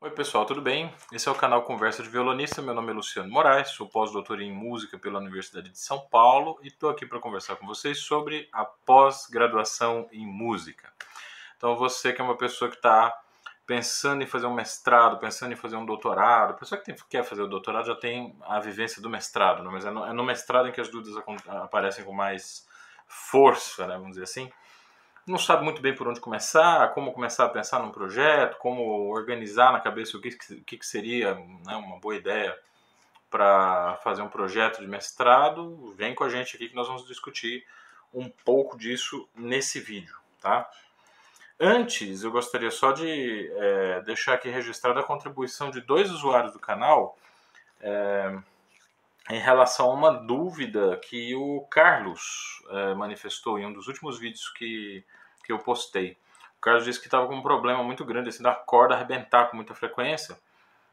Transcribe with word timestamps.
Oi 0.00 0.12
pessoal, 0.12 0.46
tudo 0.46 0.62
bem? 0.62 0.94
Esse 1.12 1.28
é 1.28 1.32
o 1.32 1.34
canal 1.34 1.64
Conversa 1.64 2.04
de 2.04 2.08
Violonista. 2.08 2.62
Meu 2.62 2.72
nome 2.72 2.92
é 2.92 2.94
Luciano 2.94 3.28
Moraes, 3.28 3.70
sou 3.70 3.88
pós-doutor 3.88 4.40
em 4.40 4.52
música 4.52 4.96
pela 4.96 5.18
Universidade 5.18 5.70
de 5.70 5.78
São 5.80 5.98
Paulo 5.98 6.56
e 6.62 6.68
estou 6.68 6.88
aqui 6.88 7.04
para 7.04 7.18
conversar 7.18 7.56
com 7.56 7.66
vocês 7.66 7.98
sobre 7.98 8.48
a 8.52 8.64
pós-graduação 8.64 10.08
em 10.12 10.24
música. 10.24 10.92
Então, 11.56 11.74
você 11.74 12.12
que 12.12 12.20
é 12.20 12.24
uma 12.24 12.36
pessoa 12.36 12.70
que 12.70 12.76
está 12.76 13.12
pensando 13.66 14.22
em 14.22 14.26
fazer 14.26 14.46
um 14.46 14.54
mestrado, 14.54 15.18
pensando 15.18 15.52
em 15.52 15.56
fazer 15.56 15.74
um 15.74 15.84
doutorado, 15.84 16.52
a 16.52 16.54
pessoa 16.54 16.78
que 16.78 16.84
tem, 16.84 16.94
quer 17.10 17.24
fazer 17.24 17.42
o 17.42 17.48
doutorado 17.48 17.88
já 17.88 17.96
tem 17.96 18.38
a 18.42 18.60
vivência 18.60 19.02
do 19.02 19.10
mestrado, 19.10 19.64
né? 19.64 19.70
mas 19.72 19.84
é 19.84 19.90
no, 19.90 20.06
é 20.06 20.12
no 20.12 20.22
mestrado 20.22 20.68
em 20.68 20.72
que 20.72 20.80
as 20.80 20.88
dúvidas 20.88 21.20
aparecem 21.44 22.04
com 22.04 22.12
mais 22.12 22.68
força, 23.08 23.84
né? 23.88 23.94
vamos 23.94 24.10
dizer 24.10 24.22
assim 24.22 24.48
não 25.28 25.38
sabe 25.38 25.64
muito 25.64 25.80
bem 25.82 25.94
por 25.94 26.08
onde 26.08 26.20
começar, 26.20 26.92
como 26.94 27.12
começar 27.12 27.44
a 27.44 27.48
pensar 27.48 27.80
num 27.80 27.90
projeto, 27.90 28.56
como 28.58 29.10
organizar 29.10 29.72
na 29.72 29.80
cabeça 29.80 30.16
o 30.16 30.20
que, 30.20 30.30
que, 30.30 30.78
que 30.78 30.86
seria 30.86 31.34
né, 31.34 31.76
uma 31.76 31.98
boa 31.98 32.16
ideia 32.16 32.56
para 33.30 33.96
fazer 34.02 34.22
um 34.22 34.28
projeto 34.28 34.80
de 34.80 34.86
mestrado, 34.86 35.94
vem 35.96 36.14
com 36.14 36.24
a 36.24 36.28
gente 36.28 36.56
aqui 36.56 36.68
que 36.68 36.74
nós 36.74 36.86
vamos 36.86 37.06
discutir 37.06 37.66
um 38.12 38.28
pouco 38.28 38.76
disso 38.76 39.28
nesse 39.34 39.80
vídeo, 39.80 40.16
tá? 40.40 40.68
Antes, 41.60 42.22
eu 42.22 42.30
gostaria 42.30 42.70
só 42.70 42.92
de 42.92 43.50
é, 43.52 44.00
deixar 44.02 44.34
aqui 44.34 44.48
registrada 44.48 45.00
a 45.00 45.04
contribuição 45.04 45.70
de 45.70 45.80
dois 45.80 46.10
usuários 46.10 46.52
do 46.52 46.58
canal 46.58 47.18
é, 47.80 48.38
em 49.30 49.40
relação 49.40 49.90
a 49.90 49.94
uma 49.94 50.12
dúvida 50.12 50.96
que 50.96 51.34
o 51.34 51.66
Carlos 51.70 52.62
é, 52.70 52.94
manifestou 52.94 53.58
em 53.58 53.66
um 53.66 53.72
dos 53.72 53.86
últimos 53.86 54.18
vídeos 54.18 54.48
que 54.50 55.04
que 55.48 55.52
eu 55.52 55.58
postei. 55.58 56.18
O 56.58 56.60
Carlos 56.60 56.84
disse 56.84 57.00
que 57.00 57.06
estava 57.06 57.26
com 57.26 57.34
um 57.34 57.42
problema 57.42 57.82
muito 57.82 58.04
grande, 58.04 58.28
assim, 58.28 58.42
da 58.42 58.54
corda 58.54 58.94
arrebentar 58.94 59.46
com 59.46 59.56
muita 59.56 59.74
frequência. 59.74 60.38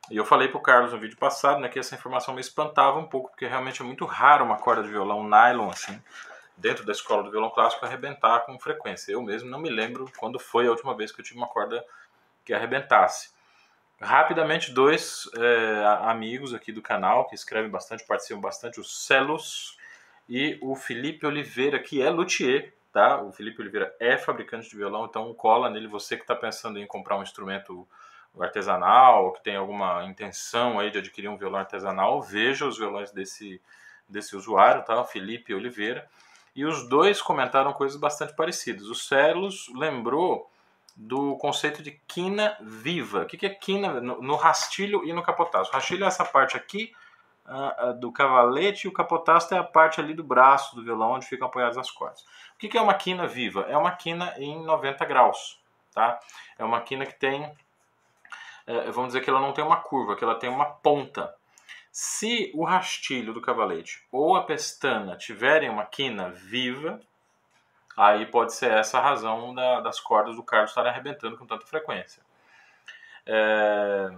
E 0.09 0.15
eu 0.15 0.23
falei 0.23 0.47
para 0.47 0.57
o 0.57 0.61
Carlos 0.61 0.93
no 0.93 0.99
vídeo 0.99 1.17
passado 1.17 1.59
né, 1.59 1.67
que 1.67 1.77
essa 1.77 1.93
informação 1.93 2.33
me 2.33 2.39
espantava 2.39 2.97
um 2.97 3.05
pouco, 3.05 3.29
porque 3.29 3.47
realmente 3.47 3.81
é 3.81 3.85
muito 3.85 4.05
raro 4.05 4.45
uma 4.45 4.57
corda 4.57 4.83
de 4.83 4.89
violão 4.89 5.27
nylon, 5.27 5.69
assim, 5.69 6.01
dentro 6.55 6.85
da 6.85 6.93
escola 6.93 7.23
do 7.23 7.31
violão 7.31 7.49
clássico, 7.49 7.85
arrebentar 7.85 8.45
com 8.45 8.57
frequência. 8.57 9.11
Eu 9.11 9.21
mesmo 9.21 9.49
não 9.49 9.59
me 9.59 9.69
lembro 9.69 10.09
quando 10.17 10.39
foi 10.39 10.67
a 10.67 10.71
última 10.71 10.95
vez 10.95 11.11
que 11.11 11.19
eu 11.19 11.25
tive 11.25 11.37
uma 11.37 11.47
corda 11.47 11.83
que 12.45 12.53
arrebentasse. 12.53 13.34
Rapidamente, 14.01 14.71
dois 14.71 15.29
é, 15.37 15.85
amigos 16.01 16.53
aqui 16.53 16.71
do 16.71 16.81
canal 16.81 17.27
que 17.27 17.35
escrevem 17.35 17.71
bastante, 17.71 18.05
participam 18.05 18.41
bastante, 18.41 18.79
o 18.79 18.83
Celos 18.83 19.77
e 20.27 20.57
o 20.61 20.75
Felipe 20.75 21.25
Oliveira, 21.25 21.79
que 21.79 22.01
é 22.01 22.09
luthier, 22.09 22.73
tá? 22.91 23.21
O 23.21 23.31
Felipe 23.31 23.61
Oliveira 23.61 23.95
é 23.99 24.17
fabricante 24.17 24.69
de 24.69 24.75
violão, 24.75 25.05
então 25.05 25.33
cola 25.33 25.69
nele 25.69 25.87
você 25.87 26.17
que 26.17 26.23
está 26.23 26.35
pensando 26.35 26.77
em 26.77 26.85
comprar 26.85 27.17
um 27.17 27.23
instrumento 27.23 27.87
artesanal, 28.37 29.31
que 29.31 29.43
tem 29.43 29.55
alguma 29.55 30.03
intenção 30.03 30.77
aí 30.77 30.91
de 30.91 30.97
adquirir 30.97 31.29
um 31.29 31.37
violão 31.37 31.59
artesanal, 31.59 32.21
veja 32.21 32.65
os 32.65 32.77
violões 32.77 33.11
desse, 33.11 33.61
desse 34.09 34.35
usuário, 34.35 34.83
tá? 34.83 34.99
O 34.99 35.05
Felipe 35.05 35.53
Oliveira. 35.53 36.05
E 36.53 36.65
os 36.65 36.87
dois 36.87 37.21
comentaram 37.21 37.71
coisas 37.73 37.99
bastante 37.99 38.35
parecidas. 38.35 38.87
O 38.87 38.95
Celos 38.95 39.69
lembrou 39.73 40.49
do 40.95 41.35
conceito 41.37 41.83
de 41.83 41.91
quina 42.07 42.57
viva. 42.61 43.23
O 43.23 43.25
que 43.25 43.45
é 43.45 43.49
quina? 43.49 43.99
No, 43.99 44.21
no 44.21 44.35
rastilho 44.35 45.03
e 45.03 45.11
no 45.11 45.21
capotaço. 45.21 45.69
O 45.71 45.73
rastilho 45.73 46.05
é 46.05 46.07
essa 46.07 46.23
parte 46.23 46.55
aqui 46.55 46.93
do 47.99 48.11
cavalete 48.11 48.85
e 48.85 48.89
o 48.89 48.93
capotasto 48.93 49.53
é 49.53 49.57
a 49.57 49.63
parte 49.63 49.99
ali 49.99 50.13
do 50.13 50.23
braço 50.23 50.75
do 50.75 50.83
violão 50.83 51.11
onde 51.11 51.27
ficam 51.27 51.47
apoiadas 51.47 51.77
as 51.77 51.91
cordas. 51.91 52.21
O 52.55 52.57
que 52.57 52.75
é 52.75 52.81
uma 52.81 52.95
quina 52.95 53.27
viva? 53.27 53.61
É 53.69 53.77
uma 53.77 53.91
quina 53.91 54.33
em 54.37 54.63
90 54.63 55.05
graus, 55.05 55.59
tá? 55.93 56.19
É 56.57 56.63
uma 56.63 56.81
quina 56.81 57.05
que 57.05 57.13
tem, 57.13 57.55
é, 58.65 58.89
vamos 58.89 59.09
dizer 59.09 59.21
que 59.21 59.29
ela 59.29 59.39
não 59.39 59.53
tem 59.53 59.63
uma 59.63 59.77
curva, 59.77 60.15
que 60.15 60.23
ela 60.23 60.35
tem 60.35 60.49
uma 60.49 60.65
ponta. 60.65 61.35
Se 61.91 62.51
o 62.55 62.65
rastilho 62.65 63.31
do 63.31 63.41
cavalete 63.41 64.03
ou 64.11 64.35
a 64.35 64.43
pestana 64.43 65.15
tiverem 65.15 65.69
uma 65.69 65.85
quina 65.85 66.29
viva, 66.29 66.99
aí 67.95 68.25
pode 68.25 68.53
ser 68.53 68.71
essa 68.71 68.97
a 68.97 69.01
razão 69.01 69.53
da, 69.53 69.81
das 69.81 69.99
cordas 69.99 70.35
do 70.35 70.43
Carlos 70.43 70.71
estarem 70.71 70.91
arrebentando 70.91 71.37
com 71.37 71.45
tanta 71.45 71.65
frequência. 71.65 72.21
É... 73.25 74.11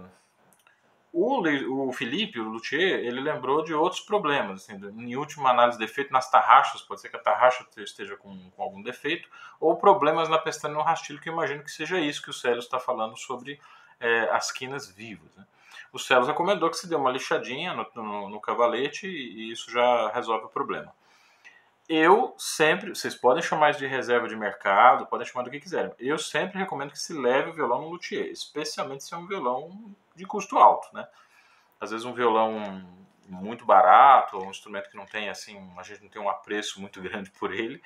O, 1.10 1.88
o 1.88 1.92
Felipe, 1.92 2.38
o 2.38 2.48
Luthier, 2.48 3.00
ele 3.00 3.20
lembrou 3.20 3.64
de 3.64 3.72
outros 3.72 4.00
problemas. 4.02 4.62
Assim, 4.62 4.74
em 4.74 5.16
última 5.16 5.50
análise, 5.50 5.78
defeito 5.78 6.12
nas 6.12 6.30
tarraxas, 6.30 6.82
pode 6.82 7.00
ser 7.00 7.08
que 7.08 7.16
a 7.16 7.20
tarraxa 7.20 7.66
esteja 7.78 8.14
com, 8.16 8.50
com 8.50 8.62
algum 8.62 8.82
defeito, 8.82 9.28
ou 9.58 9.76
problemas 9.76 10.28
na 10.28 10.38
pestana 10.38 10.74
no 10.74 10.82
rastilho, 10.82 11.20
que 11.20 11.30
eu 11.30 11.32
imagino 11.32 11.64
que 11.64 11.70
seja 11.70 11.98
isso 11.98 12.22
que 12.22 12.30
o 12.30 12.34
Célio 12.34 12.58
está 12.58 12.78
falando 12.78 13.16
sobre 13.16 13.58
é, 13.98 14.28
as 14.30 14.52
quinas 14.52 14.90
vivas. 14.90 15.34
Né? 15.34 15.46
O 15.92 15.98
Célio 15.98 16.26
recomendou 16.26 16.68
que 16.70 16.76
se 16.76 16.88
dê 16.88 16.94
uma 16.94 17.10
lixadinha 17.10 17.72
no, 17.72 17.86
no, 17.94 18.28
no 18.28 18.40
cavalete 18.40 19.06
e 19.06 19.50
isso 19.50 19.70
já 19.70 20.10
resolve 20.10 20.44
o 20.44 20.50
problema. 20.50 20.92
Eu 21.88 22.34
sempre, 22.36 22.90
vocês 22.90 23.14
podem 23.14 23.42
chamar 23.42 23.70
isso 23.70 23.78
de 23.78 23.86
reserva 23.86 24.28
de 24.28 24.36
mercado, 24.36 25.06
podem 25.06 25.26
chamar 25.26 25.44
do 25.44 25.50
que 25.50 25.58
quiserem. 25.58 25.90
Eu 25.98 26.18
sempre 26.18 26.58
recomendo 26.58 26.90
que 26.90 26.98
se 26.98 27.14
leve 27.14 27.48
o 27.48 27.54
violão 27.54 27.80
no 27.80 27.88
luthier, 27.88 28.26
especialmente 28.26 29.04
se 29.04 29.14
é 29.14 29.16
um 29.16 29.26
violão 29.26 29.94
de 30.14 30.26
custo 30.26 30.58
alto, 30.58 30.94
né? 30.94 31.08
Às 31.80 31.90
vezes 31.90 32.04
um 32.04 32.12
violão 32.12 32.84
muito 33.26 33.64
barato, 33.64 34.36
um 34.36 34.50
instrumento 34.50 34.90
que 34.90 34.98
não 34.98 35.06
tem 35.06 35.30
assim, 35.30 35.58
a 35.78 35.82
gente 35.82 36.02
não 36.02 36.10
tem 36.10 36.20
um 36.20 36.28
apreço 36.28 36.78
muito 36.78 37.00
grande 37.02 37.30
por 37.30 37.54
ele, 37.54 37.82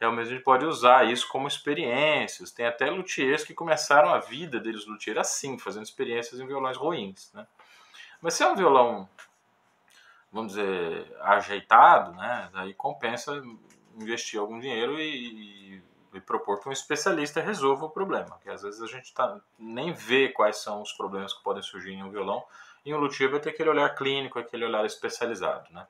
realmente 0.00 0.26
a 0.26 0.30
gente 0.30 0.42
pode 0.42 0.64
usar 0.64 1.08
isso 1.08 1.28
como 1.28 1.46
experiências. 1.46 2.50
Tem 2.50 2.66
até 2.66 2.90
luthiers 2.90 3.44
que 3.44 3.54
começaram 3.54 4.12
a 4.12 4.18
vida 4.18 4.58
deles 4.58 4.84
luthier 4.84 5.16
assim, 5.16 5.60
fazendo 5.60 5.84
experiências 5.84 6.40
em 6.40 6.46
violões 6.46 6.76
ruins, 6.76 7.32
né? 7.32 7.46
Mas 8.20 8.34
se 8.34 8.42
é 8.42 8.48
um 8.48 8.56
violão 8.56 9.08
vamos 10.34 10.54
dizer, 10.54 11.16
ajeitado, 11.20 12.12
né, 12.16 12.50
daí 12.52 12.74
compensa 12.74 13.40
investir 13.96 14.40
algum 14.40 14.58
dinheiro 14.58 14.98
e, 14.98 15.80
e, 16.12 16.20
propor 16.22 16.60
que 16.60 16.68
um 16.68 16.72
especialista 16.72 17.40
resolva 17.40 17.86
o 17.86 17.90
problema, 17.90 18.30
porque 18.30 18.50
às 18.50 18.62
vezes 18.62 18.82
a 18.82 18.86
gente 18.86 19.14
tá, 19.14 19.40
nem 19.56 19.92
vê 19.92 20.28
quais 20.28 20.56
são 20.56 20.82
os 20.82 20.92
problemas 20.92 21.32
que 21.32 21.42
podem 21.42 21.62
surgir 21.62 21.92
em 21.92 22.02
um 22.02 22.10
violão, 22.10 22.44
e 22.84 22.92
um 22.92 22.98
luthier 22.98 23.30
vai 23.30 23.38
ter 23.38 23.50
aquele 23.50 23.70
olhar 23.70 23.88
clínico, 23.94 24.38
aquele 24.38 24.64
olhar 24.64 24.84
especializado, 24.84 25.72
né. 25.72 25.86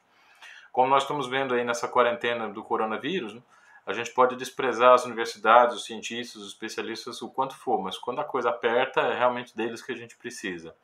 Como 0.71 0.91
nós 0.91 1.05
estamos 1.05 1.27
vendo 1.27 1.55
aí 1.55 1.65
nessa 1.65 1.89
quarentena 1.89 2.47
do 2.47 2.63
coronavírus, 2.63 3.33
né, 3.33 3.43
a 3.87 3.95
gente 3.95 4.11
pode 4.13 4.37
desprezar 4.37 4.93
as 4.93 5.07
universidades, 5.07 5.77
os 5.77 5.85
cientistas, 5.85 6.43
os 6.43 6.49
especialistas, 6.49 7.23
o 7.23 7.31
quanto 7.31 7.57
for, 7.57 7.81
mas 7.81 7.97
quando 7.97 8.21
a 8.21 8.25
coisa 8.25 8.51
aperta, 8.51 9.01
é 9.01 9.17
realmente 9.17 9.57
deles 9.57 9.81
que 9.81 9.93
a 9.93 9.97
gente 9.97 10.17
precisa. 10.17 10.75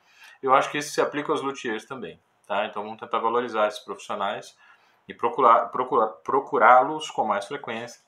Eu 0.42 0.54
acho 0.54 0.70
que 0.70 0.78
isso 0.78 0.92
se 0.92 1.00
aplica 1.00 1.30
aos 1.30 1.42
luthiers 1.42 1.84
também. 1.84 2.18
Tá? 2.50 2.66
Então 2.66 2.82
vamos 2.82 2.98
tentar 2.98 3.20
valorizar 3.20 3.68
esses 3.68 3.78
profissionais 3.78 4.58
e 5.06 5.14
procurar, 5.14 5.66
procurar, 5.66 6.08
procurá-los 6.08 7.08
com 7.08 7.24
mais 7.24 7.46
frequência 7.46 8.02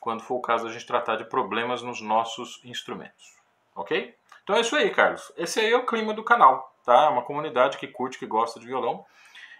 quando 0.00 0.22
for 0.22 0.36
o 0.36 0.40
caso 0.40 0.66
a 0.66 0.72
gente 0.72 0.86
tratar 0.86 1.16
de 1.16 1.26
problemas 1.26 1.82
nos 1.82 2.00
nossos 2.00 2.58
instrumentos. 2.64 3.36
Ok? 3.74 4.16
Então 4.42 4.56
é 4.56 4.60
isso 4.60 4.74
aí, 4.74 4.88
Carlos. 4.88 5.30
Esse 5.36 5.60
aí 5.60 5.70
é 5.70 5.76
o 5.76 5.84
clima 5.84 6.14
do 6.14 6.24
canal. 6.24 6.74
Tá? 6.82 7.04
É 7.04 7.08
uma 7.10 7.20
comunidade 7.20 7.76
que 7.76 7.86
curte, 7.86 8.18
que 8.18 8.24
gosta 8.24 8.58
de 8.58 8.66
violão 8.66 9.04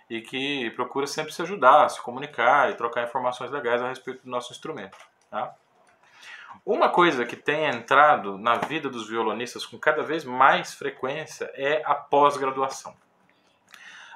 e 0.09 0.23
que 0.23 0.71
procura 0.71 1.07
sempre 1.07 1.35
se 1.35 1.43
ajudar, 1.43 1.91
se 1.91 2.01
comunicar 2.01 2.71
e 2.71 2.75
trocar 2.75 3.05
informações 3.05 3.51
legais 3.51 3.83
a 3.83 3.89
respeito 3.91 4.23
do 4.25 4.31
nosso 4.31 4.51
instrumento. 4.51 4.97
Tá? 5.31 5.55
Uma 6.65 6.89
coisa 6.89 7.27
que 7.27 7.37
tem 7.37 7.67
entrado 7.67 8.39
na 8.39 8.57
vida 8.57 8.89
dos 8.89 9.11
violonistas 9.11 9.67
com 9.67 9.79
cada 9.79 10.03
vez 10.03 10.25
mais 10.25 10.73
frequência 10.73 11.53
é 11.53 11.83
a 11.85 11.95
pós-graduação. 11.95 12.97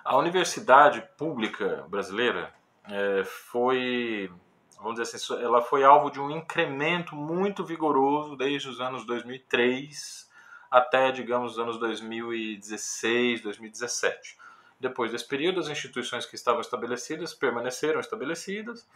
A 0.06 0.16
universidade 0.16 1.02
pública 1.18 1.84
brasileira 1.88 2.54
é, 2.88 3.24
foi, 3.24 4.30
vamos 4.76 5.00
dizer 5.00 5.16
assim, 5.16 5.42
ela 5.42 5.60
foi 5.60 5.82
alvo 5.82 6.12
de 6.12 6.20
um 6.20 6.30
incremento 6.30 7.16
muito 7.16 7.64
vigoroso 7.64 8.36
desde 8.36 8.68
os 8.68 8.80
anos 8.80 9.04
2003 9.04 10.30
até, 10.70 11.10
digamos, 11.10 11.54
os 11.54 11.58
anos 11.58 11.76
2016, 11.80 13.41
2017. 13.41 14.38
Depois 14.78 15.10
desse 15.10 15.26
período, 15.26 15.58
as 15.58 15.68
instituições 15.68 16.24
que 16.24 16.36
estavam 16.36 16.60
estabelecidas 16.60 17.34
permaneceram 17.34 17.98
estabelecidas 17.98 18.88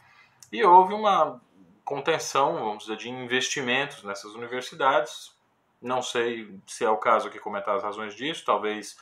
e 0.52 0.62
houve 0.62 0.94
uma 0.94 1.40
contenção, 1.84 2.54
vamos 2.54 2.84
dizer, 2.84 2.96
de 2.96 3.08
investimentos 3.08 4.04
nessas 4.04 4.32
universidades. 4.36 5.34
Não 5.82 6.02
sei 6.02 6.56
se 6.68 6.84
é 6.84 6.88
o 6.88 6.98
caso 6.98 7.26
aqui 7.26 7.40
comentar 7.40 7.74
as 7.74 7.82
razões 7.82 8.14
disso, 8.14 8.44
talvez 8.46 8.96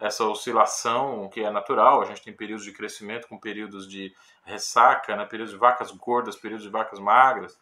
essa 0.00 0.24
oscilação 0.24 1.28
que 1.28 1.40
é 1.40 1.50
natural. 1.50 2.02
A 2.02 2.04
gente 2.04 2.22
tem 2.22 2.32
períodos 2.32 2.64
de 2.64 2.72
crescimento 2.72 3.28
com 3.28 3.38
períodos 3.38 3.88
de 3.88 4.14
ressaca, 4.44 5.16
né? 5.16 5.24
períodos 5.24 5.52
de 5.52 5.58
vacas 5.58 5.90
gordas, 5.90 6.36
períodos 6.36 6.64
de 6.64 6.70
vacas 6.70 6.98
magras. 6.98 7.58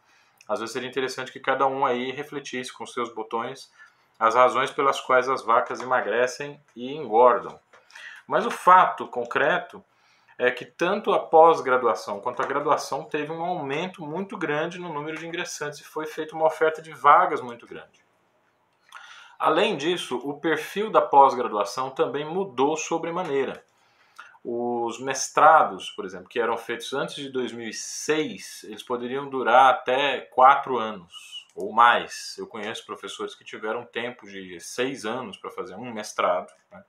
Às 0.49 0.61
vezes 0.61 0.73
seria 0.73 0.89
interessante 0.89 1.33
que 1.33 1.41
cada 1.41 1.67
um 1.67 1.85
aí 1.87 2.11
refletisse 2.11 2.73
com 2.73 2.87
seus 2.87 3.15
botões 3.15 3.71
as 4.19 4.35
razões 4.35 4.71
pelas 4.71 5.01
quais 5.01 5.29
as 5.29 5.43
vacas 5.43 5.81
emagrecem 5.81 6.61
e 6.77 6.93
engordam. 6.93 7.59
Mas 8.27 8.47
o 8.47 8.51
fato 8.51 9.07
concreto 9.09 9.85
é 10.39 10.51
que 10.51 10.65
tanto 10.65 11.13
a 11.13 11.19
pós-graduação 11.19 12.21
quanto 12.21 12.43
a 12.43 12.47
graduação 12.47 13.05
teve 13.05 13.31
um 13.31 13.43
aumento 13.43 14.05
muito 14.07 14.37
grande 14.37 14.79
no 14.79 14.93
número 14.93 15.19
de 15.19 15.27
ingressantes 15.27 15.81
e 15.81 15.85
foi 15.85 16.07
feita 16.07 16.35
uma 16.35 16.47
oferta 16.47 16.81
de 16.81 16.93
vagas 16.93 17.41
muito 17.41 17.67
grande. 17.67 18.02
Além 19.43 19.77
disso, 19.77 20.19
o 20.19 20.39
perfil 20.39 20.89
da 20.89 21.03
pós-graduação 21.03 21.91
também 21.91 22.25
mudou 22.25 22.77
sobremaneira. 22.77 23.65
Os 24.45 25.01
mestrados, 25.01 25.91
por 25.91 26.05
exemplo, 26.05 26.29
que 26.29 26.39
eram 26.39 26.57
feitos 26.57 26.93
antes 26.93 27.17
de 27.17 27.29
2006, 27.29 28.63
eles 28.69 28.85
poderiam 28.85 29.29
durar 29.29 29.75
até 29.75 30.21
quatro 30.21 30.79
anos 30.79 31.49
ou 31.57 31.73
mais. 31.73 32.37
Eu 32.39 32.47
conheço 32.47 32.87
professores 32.87 33.35
que 33.35 33.45
tiveram 33.45 33.85
tempo 33.85 34.29
de 34.29 34.61
seis 34.61 35.05
anos 35.05 35.37
para 35.37 35.51
fazer 35.51 35.75
um 35.75 35.93
mestrado. 35.93 36.53
Né? 36.71 36.85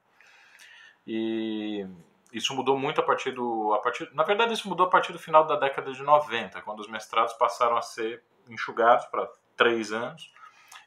E 1.08 1.88
isso 2.32 2.54
mudou 2.54 2.78
muito 2.78 3.02
a 3.02 3.04
partir 3.04 3.32
do. 3.32 3.74
A 3.74 3.80
partir, 3.80 4.08
na 4.14 4.22
verdade, 4.22 4.54
isso 4.54 4.70
mudou 4.70 4.86
a 4.86 4.90
partir 4.92 5.12
do 5.12 5.18
final 5.18 5.48
da 5.48 5.56
década 5.56 5.92
de 5.92 6.04
90, 6.04 6.62
quando 6.62 6.82
os 6.82 6.88
mestrados 6.88 7.34
passaram 7.34 7.76
a 7.76 7.82
ser 7.82 8.22
enxugados 8.48 9.08
para 9.08 9.28
três 9.58 9.92
anos 9.92 10.32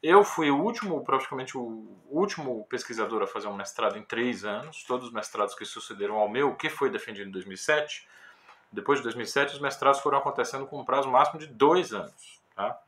eu 0.02 0.22
fui 0.22 0.50
o 0.50 0.60
último, 0.60 1.02
praticamente 1.04 1.56
o 1.56 1.86
último 2.08 2.64
pesquisador 2.68 3.22
a 3.22 3.26
fazer 3.26 3.48
um 3.48 3.56
mestrado 3.56 3.96
em 3.96 4.02
três 4.02 4.44
anos. 4.44 4.84
Todos 4.84 5.06
os 5.06 5.12
mestrados 5.12 5.54
que 5.54 5.64
sucederam 5.64 6.16
ao 6.16 6.28
meu, 6.28 6.54
que 6.54 6.68
foi 6.68 6.90
defendido 6.90 7.28
em 7.28 7.32
2007, 7.32 8.06
depois 8.70 8.98
de 8.98 9.04
2007, 9.04 9.54
os 9.54 9.60
mestrados 9.60 10.00
foram 10.00 10.18
acontecendo 10.18 10.66
com 10.66 10.80
um 10.80 10.84
prazo 10.84 11.10
máximo 11.10 11.38
de 11.38 11.46
dois 11.46 11.92
anos. 11.92 12.42
Tá? 12.54 12.78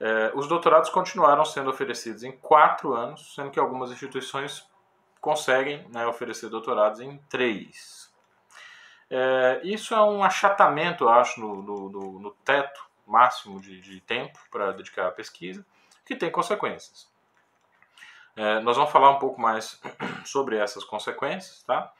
É, 0.00 0.32
os 0.34 0.46
doutorados 0.46 0.90
continuaram 0.90 1.44
sendo 1.44 1.70
oferecidos 1.70 2.22
em 2.22 2.32
quatro 2.32 2.94
anos, 2.94 3.34
sendo 3.34 3.50
que 3.50 3.58
algumas 3.58 3.90
instituições 3.90 4.66
conseguem 5.20 5.86
né, 5.88 6.06
oferecer 6.06 6.48
doutorados 6.48 7.00
em 7.00 7.18
três. 7.28 8.12
É, 9.10 9.60
isso 9.64 9.94
é 9.94 10.00
um 10.02 10.22
achatamento, 10.22 11.04
eu 11.04 11.08
acho, 11.08 11.40
no, 11.40 11.62
no, 11.62 12.20
no, 12.20 12.30
teto 12.44 12.86
máximo 13.06 13.60
de, 13.60 13.80
de 13.80 14.00
tempo 14.02 14.38
para 14.50 14.70
dedicar 14.72 15.08
à 15.08 15.10
pesquisa 15.10 15.64
que 16.08 16.16
tem 16.16 16.30
consequências. 16.30 17.06
É, 18.34 18.60
nós 18.60 18.78
vamos 18.78 18.90
falar 18.90 19.10
um 19.10 19.18
pouco 19.18 19.38
mais 19.38 19.78
sobre 20.24 20.56
essas 20.56 20.82
consequências, 20.82 21.62
tá? 21.64 21.92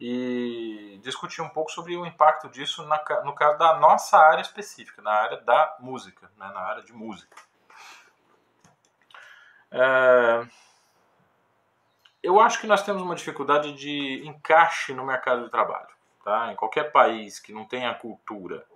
E 0.00 0.98
discutir 1.00 1.40
um 1.40 1.48
pouco 1.48 1.70
sobre 1.70 1.96
o 1.96 2.04
impacto 2.04 2.48
disso 2.50 2.84
na, 2.86 3.00
no 3.24 3.32
caso 3.34 3.56
da 3.56 3.76
nossa 3.78 4.18
área 4.18 4.42
específica, 4.42 5.00
na 5.00 5.12
área 5.12 5.40
da 5.42 5.76
música, 5.78 6.28
né? 6.36 6.50
na 6.52 6.60
área 6.60 6.82
de 6.82 6.92
música. 6.92 7.36
É, 9.70 10.46
eu 12.22 12.40
acho 12.40 12.60
que 12.60 12.66
nós 12.66 12.82
temos 12.82 13.00
uma 13.00 13.14
dificuldade 13.14 13.72
de 13.74 14.26
encaixe 14.26 14.92
no 14.92 15.06
mercado 15.06 15.44
de 15.44 15.50
trabalho. 15.50 15.88
Tá? 16.24 16.52
Em 16.52 16.56
qualquer 16.56 16.90
país 16.90 17.38
que 17.38 17.52
não 17.52 17.64
tenha 17.64 17.94
cultura 17.94 18.66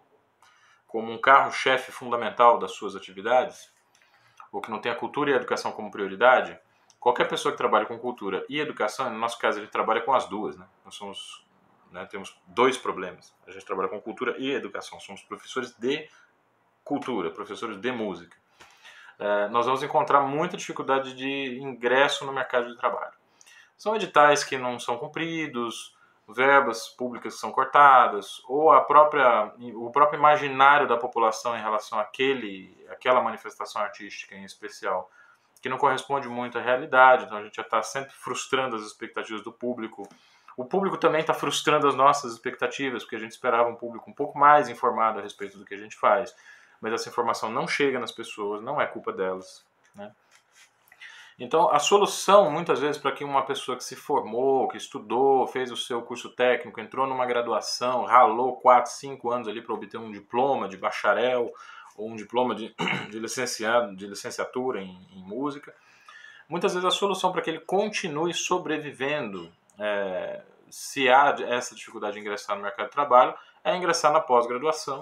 como 0.87 1.13
um 1.13 1.21
carro-chefe 1.21 1.91
fundamental 1.91 2.59
das 2.59 2.73
suas 2.73 2.95
atividades, 2.95 3.71
ou 4.53 4.61
que 4.61 4.71
não 4.71 4.81
tem 4.81 4.91
a 4.91 4.95
cultura 4.95 5.31
e 5.31 5.35
a 5.35 5.37
educação 5.37 5.73
como 5.73 5.91
prioridade, 5.91 6.59
qualquer 6.99 7.29
pessoa 7.29 7.53
que 7.53 7.59
trabalha 7.59 7.87
com 7.87 7.99
cultura 7.99 8.45
e 8.49 8.61
educação, 8.61 9.11
no 9.11 9.19
nosso 9.19 9.39
caso 9.39 9.61
gente 9.61 9.71
trabalha 9.71 10.01
com 10.01 10.13
as 10.13 10.27
duas, 10.27 10.57
né? 10.57 10.67
Nós 10.85 10.95
somos, 10.95 11.47
né, 11.91 12.05
temos 12.07 12.39
dois 12.47 12.77
problemas. 12.77 13.35
A 13.47 13.51
gente 13.51 13.65
trabalha 13.65 13.89
com 13.89 14.01
cultura 14.01 14.37
e 14.39 14.51
educação. 14.51 15.01
Somos 15.01 15.23
professores 15.23 15.73
de 15.79 16.09
cultura, 16.85 17.31
professores 17.31 17.79
de 17.79 17.93
música. 17.93 18.37
É, 19.19 19.49
nós 19.49 19.67
vamos 19.67 19.83
encontrar 19.83 20.23
muita 20.23 20.57
dificuldade 20.57 21.15
de 21.15 21.59
ingresso 21.61 22.25
no 22.25 22.33
mercado 22.33 22.69
de 22.69 22.77
trabalho. 22.77 23.13
São 23.77 23.95
editais 23.97 24.45
que 24.45 24.59
não 24.59 24.79
são 24.79 24.99
cumpridos, 24.99 25.95
verbas 26.35 26.89
públicas 26.89 27.35
que 27.35 27.41
são 27.41 27.53
cortadas, 27.53 28.43
ou 28.47 28.71
a 28.71 28.81
própria, 28.81 29.53
o 29.75 29.91
próprio 29.91 30.19
imaginário 30.19 30.87
da 30.87 30.97
população 30.97 31.57
em 31.57 31.61
relação 31.61 31.99
àquele, 31.99 32.77
àquela 32.89 33.21
manifestação 33.21 33.83
artística 33.83 34.35
em 34.35 34.45
especial, 34.45 35.11
que 35.61 35.69
não 35.69 35.77
corresponde 35.77 36.29
muito 36.29 36.59
à 36.59 36.61
realidade, 36.61 37.25
então 37.25 37.39
a 37.39 37.43
gente 37.43 37.57
já 37.57 37.63
está 37.63 37.83
sempre 37.83 38.13
frustrando 38.13 38.77
as 38.77 38.83
expectativas 38.83 39.43
do 39.43 39.53
público. 39.53 40.09
O 40.57 40.65
público 40.65 40.97
também 40.97 41.21
está 41.21 41.35
frustrando 41.35 41.87
as 41.87 41.95
nossas 41.95 42.33
expectativas, 42.33 43.03
porque 43.03 43.17
a 43.17 43.21
gente 43.21 43.33
esperava 43.33 43.69
um 43.69 43.77
público 43.77 44.11
um 44.11 44.15
pouco 44.15 44.39
mais 44.39 44.69
informado 44.69 45.19
a 45.19 45.23
respeito 45.23 45.59
do 45.59 45.65
que 45.65 45.75
a 45.75 45.79
gente 45.79 45.97
faz, 45.97 46.35
mas 46.81 46.93
essa 46.93 47.09
informação 47.09 47.51
não 47.51 47.69
chega 47.69 47.99
nas 47.99 48.13
pessoas, 48.13 48.63
não 48.63 48.81
é 48.81 48.87
culpa 48.87 49.13
delas. 49.13 49.65
Né? 49.95 50.11
Então, 51.41 51.73
a 51.73 51.79
solução, 51.79 52.51
muitas 52.51 52.81
vezes, 52.81 53.01
para 53.01 53.13
que 53.13 53.25
uma 53.25 53.43
pessoa 53.43 53.75
que 53.75 53.83
se 53.83 53.97
formou, 53.97 54.69
que 54.69 54.77
estudou, 54.77 55.47
fez 55.47 55.73
o 55.73 55.77
seu 55.77 56.03
curso 56.03 56.29
técnico, 56.29 56.79
entrou 56.79 57.07
numa 57.07 57.25
graduação, 57.25 58.05
ralou 58.05 58.57
4, 58.57 58.93
5 58.93 59.31
anos 59.31 59.49
ali 59.49 59.63
para 59.63 59.73
obter 59.73 59.97
um 59.97 60.13
diploma 60.13 60.69
de 60.69 60.77
bacharel 60.77 61.51
ou 61.97 62.11
um 62.11 62.15
diploma 62.15 62.55
de, 62.55 62.75
de 63.11 63.19
licenciado, 63.19 63.97
de 63.97 64.07
licenciatura 64.07 64.83
em, 64.83 65.01
em, 65.15 65.23
música, 65.23 65.75
muitas 66.47 66.75
vezes 66.75 66.87
a 66.87 66.91
solução 66.91 67.33
para 67.33 67.41
que 67.41 67.49
ele 67.49 67.61
continue 67.61 68.35
sobrevivendo, 68.35 69.51
é, 69.79 70.43
se 70.69 71.09
há 71.09 71.35
essa 71.49 71.75
dificuldade 71.75 72.17
de 72.17 72.21
ingressar 72.21 72.55
no 72.55 72.63
mercado 72.63 72.89
de 72.89 72.93
trabalho, 72.93 73.35
é 73.65 73.75
ingressar 73.75 74.13
na 74.13 74.21
pós-graduação 74.21 75.01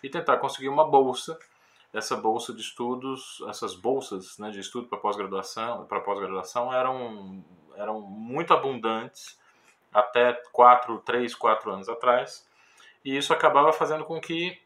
e 0.00 0.08
tentar 0.08 0.36
conseguir 0.36 0.68
uma 0.68 0.88
bolsa 0.88 1.36
essa 1.92 2.16
bolsa 2.16 2.52
de 2.52 2.60
estudos, 2.60 3.42
essas 3.48 3.74
bolsas 3.74 4.38
né, 4.38 4.50
de 4.50 4.60
estudo 4.60 4.86
para 4.86 4.98
pós-graduação, 4.98 5.84
para 5.86 6.00
pós-graduação 6.00 6.72
eram 6.72 7.44
eram 7.76 8.00
muito 8.00 8.52
abundantes 8.52 9.38
até 9.92 10.34
quatro, 10.52 10.98
três, 10.98 11.34
quatro 11.34 11.72
anos 11.72 11.88
atrás, 11.88 12.46
e 13.04 13.16
isso 13.16 13.32
acabava 13.32 13.72
fazendo 13.72 14.04
com 14.04 14.20
que 14.20 14.60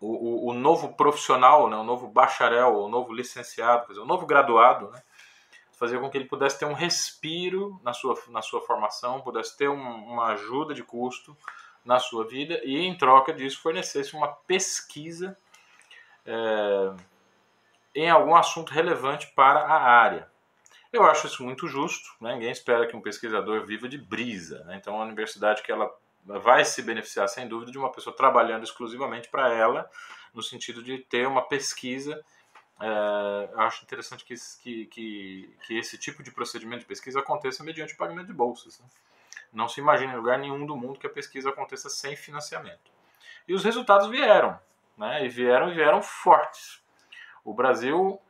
o, 0.00 0.06
o, 0.06 0.50
o 0.50 0.54
novo 0.54 0.94
profissional, 0.94 1.68
né, 1.68 1.76
o 1.76 1.82
novo 1.82 2.06
bacharel, 2.06 2.76
o 2.76 2.88
novo 2.88 3.12
licenciado, 3.12 3.86
quer 3.86 3.92
dizer, 3.92 4.02
o 4.02 4.06
novo 4.06 4.26
graduado, 4.26 4.90
né, 4.90 5.02
fazia 5.72 5.98
com 5.98 6.10
que 6.10 6.18
ele 6.18 6.26
pudesse 6.26 6.58
ter 6.58 6.66
um 6.66 6.74
respiro 6.74 7.80
na 7.82 7.92
sua, 7.92 8.16
na 8.28 8.42
sua 8.42 8.60
formação, 8.60 9.20
pudesse 9.20 9.56
ter 9.56 9.68
um, 9.68 10.12
uma 10.12 10.26
ajuda 10.32 10.74
de 10.74 10.82
custo 10.82 11.36
na 11.84 11.98
sua 11.98 12.26
vida 12.26 12.60
e, 12.64 12.76
em 12.76 12.96
troca 12.96 13.32
disso, 13.32 13.60
fornecesse 13.60 14.14
uma 14.14 14.28
pesquisa 14.28 15.36
é, 16.28 16.94
em 17.94 18.10
algum 18.10 18.34
assunto 18.34 18.70
relevante 18.70 19.26
para 19.34 19.60
a 19.60 19.82
área. 19.82 20.30
Eu 20.92 21.04
acho 21.04 21.26
isso 21.26 21.42
muito 21.42 21.66
justo, 21.66 22.08
né? 22.20 22.34
ninguém 22.34 22.50
espera 22.50 22.86
que 22.86 22.96
um 22.96 23.00
pesquisador 23.00 23.66
viva 23.66 23.88
de 23.88 23.98
brisa. 23.98 24.62
Né? 24.64 24.76
Então, 24.76 25.00
a 25.00 25.04
universidade 25.04 25.62
que 25.62 25.72
ela 25.72 25.90
vai 26.24 26.64
se 26.64 26.82
beneficiar, 26.82 27.28
sem 27.28 27.48
dúvida, 27.48 27.72
de 27.72 27.78
uma 27.78 27.90
pessoa 27.90 28.14
trabalhando 28.14 28.64
exclusivamente 28.64 29.28
para 29.28 29.52
ela, 29.52 29.90
no 30.34 30.42
sentido 30.42 30.82
de 30.82 30.98
ter 30.98 31.26
uma 31.26 31.42
pesquisa. 31.42 32.22
É, 32.80 33.50
acho 33.56 33.84
interessante 33.84 34.24
que, 34.24 34.34
que, 34.86 35.56
que, 35.66 35.78
esse 35.78 35.98
tipo 35.98 36.22
de 36.22 36.30
procedimento 36.30 36.80
de 36.80 36.86
pesquisa 36.86 37.20
aconteça 37.20 37.64
mediante 37.64 37.96
pagamento 37.96 38.26
de 38.26 38.32
bolsas. 38.32 38.78
Né? 38.78 38.86
Não 39.52 39.68
se 39.68 39.80
imagina 39.80 40.12
em 40.12 40.16
lugar 40.16 40.38
nenhum 40.38 40.64
do 40.64 40.76
mundo 40.76 40.98
que 40.98 41.06
a 41.06 41.10
pesquisa 41.10 41.48
aconteça 41.50 41.88
sem 41.88 42.16
financiamento. 42.16 42.90
E 43.46 43.54
os 43.54 43.64
resultados 43.64 44.08
vieram 44.08 44.58
né? 44.98 45.24
E 45.24 45.28
vieram, 45.28 45.70
vieram 45.70 46.02
fortes. 46.02 46.82
O 47.44 47.54
Brasil 47.54 48.20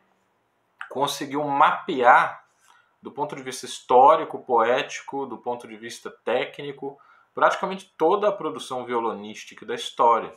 conseguiu 0.88 1.42
mapear 1.44 2.44
do 3.00 3.10
ponto 3.10 3.34
de 3.34 3.42
vista 3.42 3.66
histórico, 3.66 4.40
poético, 4.40 5.26
do 5.26 5.38
ponto 5.38 5.66
de 5.66 5.76
vista 5.76 6.10
técnico, 6.10 6.98
praticamente 7.34 7.92
toda 7.96 8.28
a 8.28 8.32
produção 8.32 8.84
violonística 8.84 9.64
da 9.64 9.74
história. 9.74 10.32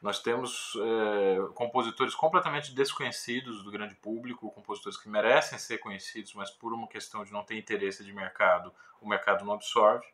Nós 0.00 0.20
temos 0.20 0.76
é, 0.76 1.38
compositores 1.54 2.14
completamente 2.14 2.72
desconhecidos 2.72 3.64
do 3.64 3.70
grande 3.70 3.96
público, 3.96 4.50
compositores 4.50 4.96
que 4.96 5.08
merecem 5.08 5.58
ser 5.58 5.78
conhecidos, 5.78 6.34
mas 6.34 6.50
por 6.50 6.72
uma 6.72 6.86
questão 6.86 7.24
de 7.24 7.32
não 7.32 7.42
ter 7.42 7.56
interesse 7.56 8.04
de 8.04 8.12
mercado, 8.12 8.72
o 9.00 9.08
mercado 9.08 9.44
não 9.44 9.54
absorve. 9.54 10.06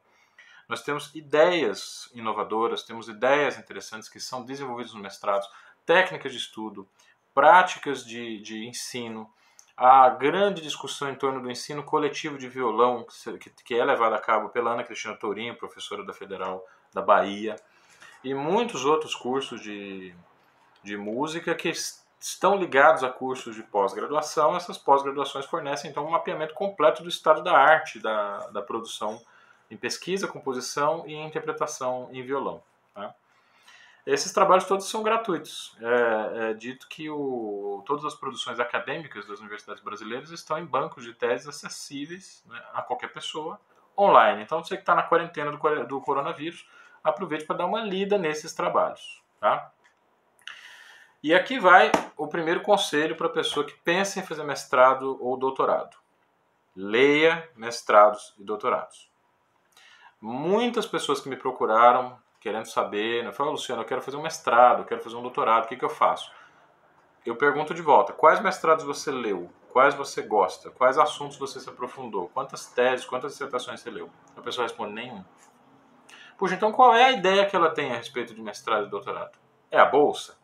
Nós 0.69 0.83
temos 0.83 1.15
ideias 1.15 2.09
inovadoras, 2.15 2.83
temos 2.83 3.09
ideias 3.09 3.59
interessantes 3.59 4.09
que 4.09 4.21
são 4.21 4.45
desenvolvidas 4.45 4.95
no 4.95 5.01
mestrado, 5.01 5.47
técnicas 5.85 6.33
de 6.33 6.39
estudo, 6.39 6.89
práticas 7.35 8.05
de, 8.05 8.41
de 8.41 8.67
ensino, 8.67 9.31
a 9.77 10.09
grande 10.09 10.63
discussão 10.63 11.11
em 11.11 11.17
torno 11.17 11.43
do 11.43 11.51
ensino 11.51 11.83
coletivo 11.83 12.39
de 12.39 12.49
violão, 12.49 13.05
que, 13.41 13.51
que 13.51 13.75
é 13.75 13.85
levada 13.85 14.15
a 14.15 14.21
cabo 14.21 14.49
pela 14.49 14.73
Ana 14.73 14.85
Cristina 14.85 15.17
Tourinho, 15.17 15.57
professora 15.57 16.05
da 16.05 16.13
Federal 16.13 16.65
da 16.93 17.03
Bahia, 17.03 17.57
e 18.23 18.33
muitos 18.33 18.85
outros 18.85 19.15
cursos 19.15 19.61
de, 19.61 20.15
de 20.83 20.97
música 20.97 21.55
que 21.55 21.73
estão 22.21 22.57
ligados 22.57 23.03
a 23.03 23.11
cursos 23.11 23.55
de 23.57 23.63
pós-graduação. 23.65 24.57
Essas 24.57 24.79
pós-graduações 24.79 25.45
fornecem 25.45 25.91
então 25.91 26.07
um 26.07 26.11
mapeamento 26.11 26.55
completo 26.55 27.03
do 27.03 27.09
estado 27.09 27.43
da 27.43 27.53
arte 27.53 27.99
da, 27.99 28.47
da 28.51 28.63
produção 28.63 29.21
em 29.75 29.77
pesquisa, 29.77 30.29
composição 30.29 31.05
e 31.07 31.15
interpretação 31.15 32.09
em 32.13 32.23
violão. 32.23 32.63
Tá? 32.95 33.15
Esses 34.07 34.33
trabalhos 34.33 34.65
todos 34.65 34.89
são 34.89 35.03
gratuitos. 35.03 35.77
É, 35.81 36.51
é 36.51 36.55
dito 36.55 36.87
que 36.89 37.11
o, 37.11 37.83
todas 37.85 38.05
as 38.05 38.15
produções 38.15 38.61
acadêmicas 38.61 39.27
das 39.27 39.41
universidades 39.41 39.83
brasileiras 39.83 40.31
estão 40.31 40.59
em 40.59 40.65
bancos 40.65 41.05
de 41.05 41.13
teses 41.13 41.49
acessíveis 41.49 42.45
né, 42.47 42.63
a 42.73 42.83
qualquer 42.83 43.13
pessoa 43.13 43.61
online. 43.99 44.43
Então, 44.43 44.63
você 44.63 44.77
que 44.77 44.83
está 44.83 44.95
na 44.95 45.03
quarentena 45.03 45.51
do, 45.51 45.87
do 45.87 46.01
coronavírus, 46.01 46.69
aproveite 47.03 47.45
para 47.45 47.57
dar 47.57 47.67
uma 47.67 47.81
lida 47.81 48.17
nesses 48.17 48.55
trabalhos. 48.55 49.23
Tá? 49.41 49.73
E 51.23 51.35
aqui 51.35 51.59
vai 51.59 51.91
o 52.17 52.29
primeiro 52.29 52.61
conselho 52.61 53.17
para 53.17 53.27
a 53.27 53.31
pessoa 53.31 53.65
que 53.65 53.75
pensa 53.79 54.21
em 54.21 54.23
fazer 54.23 54.45
mestrado 54.45 55.19
ou 55.21 55.37
doutorado. 55.37 55.97
Leia 56.77 57.49
mestrados 57.57 58.35
e 58.39 58.45
doutorados. 58.45 59.14
Muitas 60.27 60.87
pessoas 60.87 61.21
que 61.21 61.29
me 61.29 61.37
procuraram 61.37 62.19
querendo 62.41 62.65
saber, 62.65 63.23
né? 63.23 63.31
Fala, 63.31 63.51
Luciano, 63.51 63.83
eu 63.83 63.87
quero 63.87 64.01
fazer 64.01 64.17
um 64.17 64.23
mestrado, 64.23 64.81
eu 64.81 64.87
quero 64.87 65.03
fazer 65.03 65.17
um 65.17 65.21
doutorado, 65.21 65.67
o 65.67 65.69
que, 65.69 65.77
que 65.77 65.85
eu 65.85 65.91
faço? 65.91 66.33
Eu 67.27 67.37
pergunto 67.37 67.75
de 67.75 67.83
volta, 67.83 68.15
quais 68.15 68.41
mestrados 68.41 68.87
você 68.87 69.11
leu? 69.11 69.51
Quais 69.71 69.95
você 69.95 70.23
gosta? 70.23 70.71
Quais 70.71 70.97
assuntos 70.97 71.37
você 71.37 71.61
se 71.61 71.69
aprofundou? 71.69 72.31
Quantas 72.33 72.65
teses, 72.65 73.05
quantas 73.05 73.33
dissertações 73.33 73.81
você 73.81 73.91
leu? 73.91 74.09
A 74.35 74.41
pessoa 74.41 74.67
responde, 74.67 74.95
nenhum. 74.95 75.23
Puxa, 76.39 76.55
então 76.55 76.73
qual 76.73 76.95
é 76.95 77.05
a 77.05 77.13
ideia 77.13 77.45
que 77.45 77.55
ela 77.55 77.69
tem 77.69 77.93
a 77.93 77.97
respeito 77.97 78.35
de 78.35 78.41
mestrado 78.41 78.87
e 78.87 78.89
doutorado? 78.89 79.39
É 79.71 79.79
a 79.79 79.85
bolsa? 79.85 80.39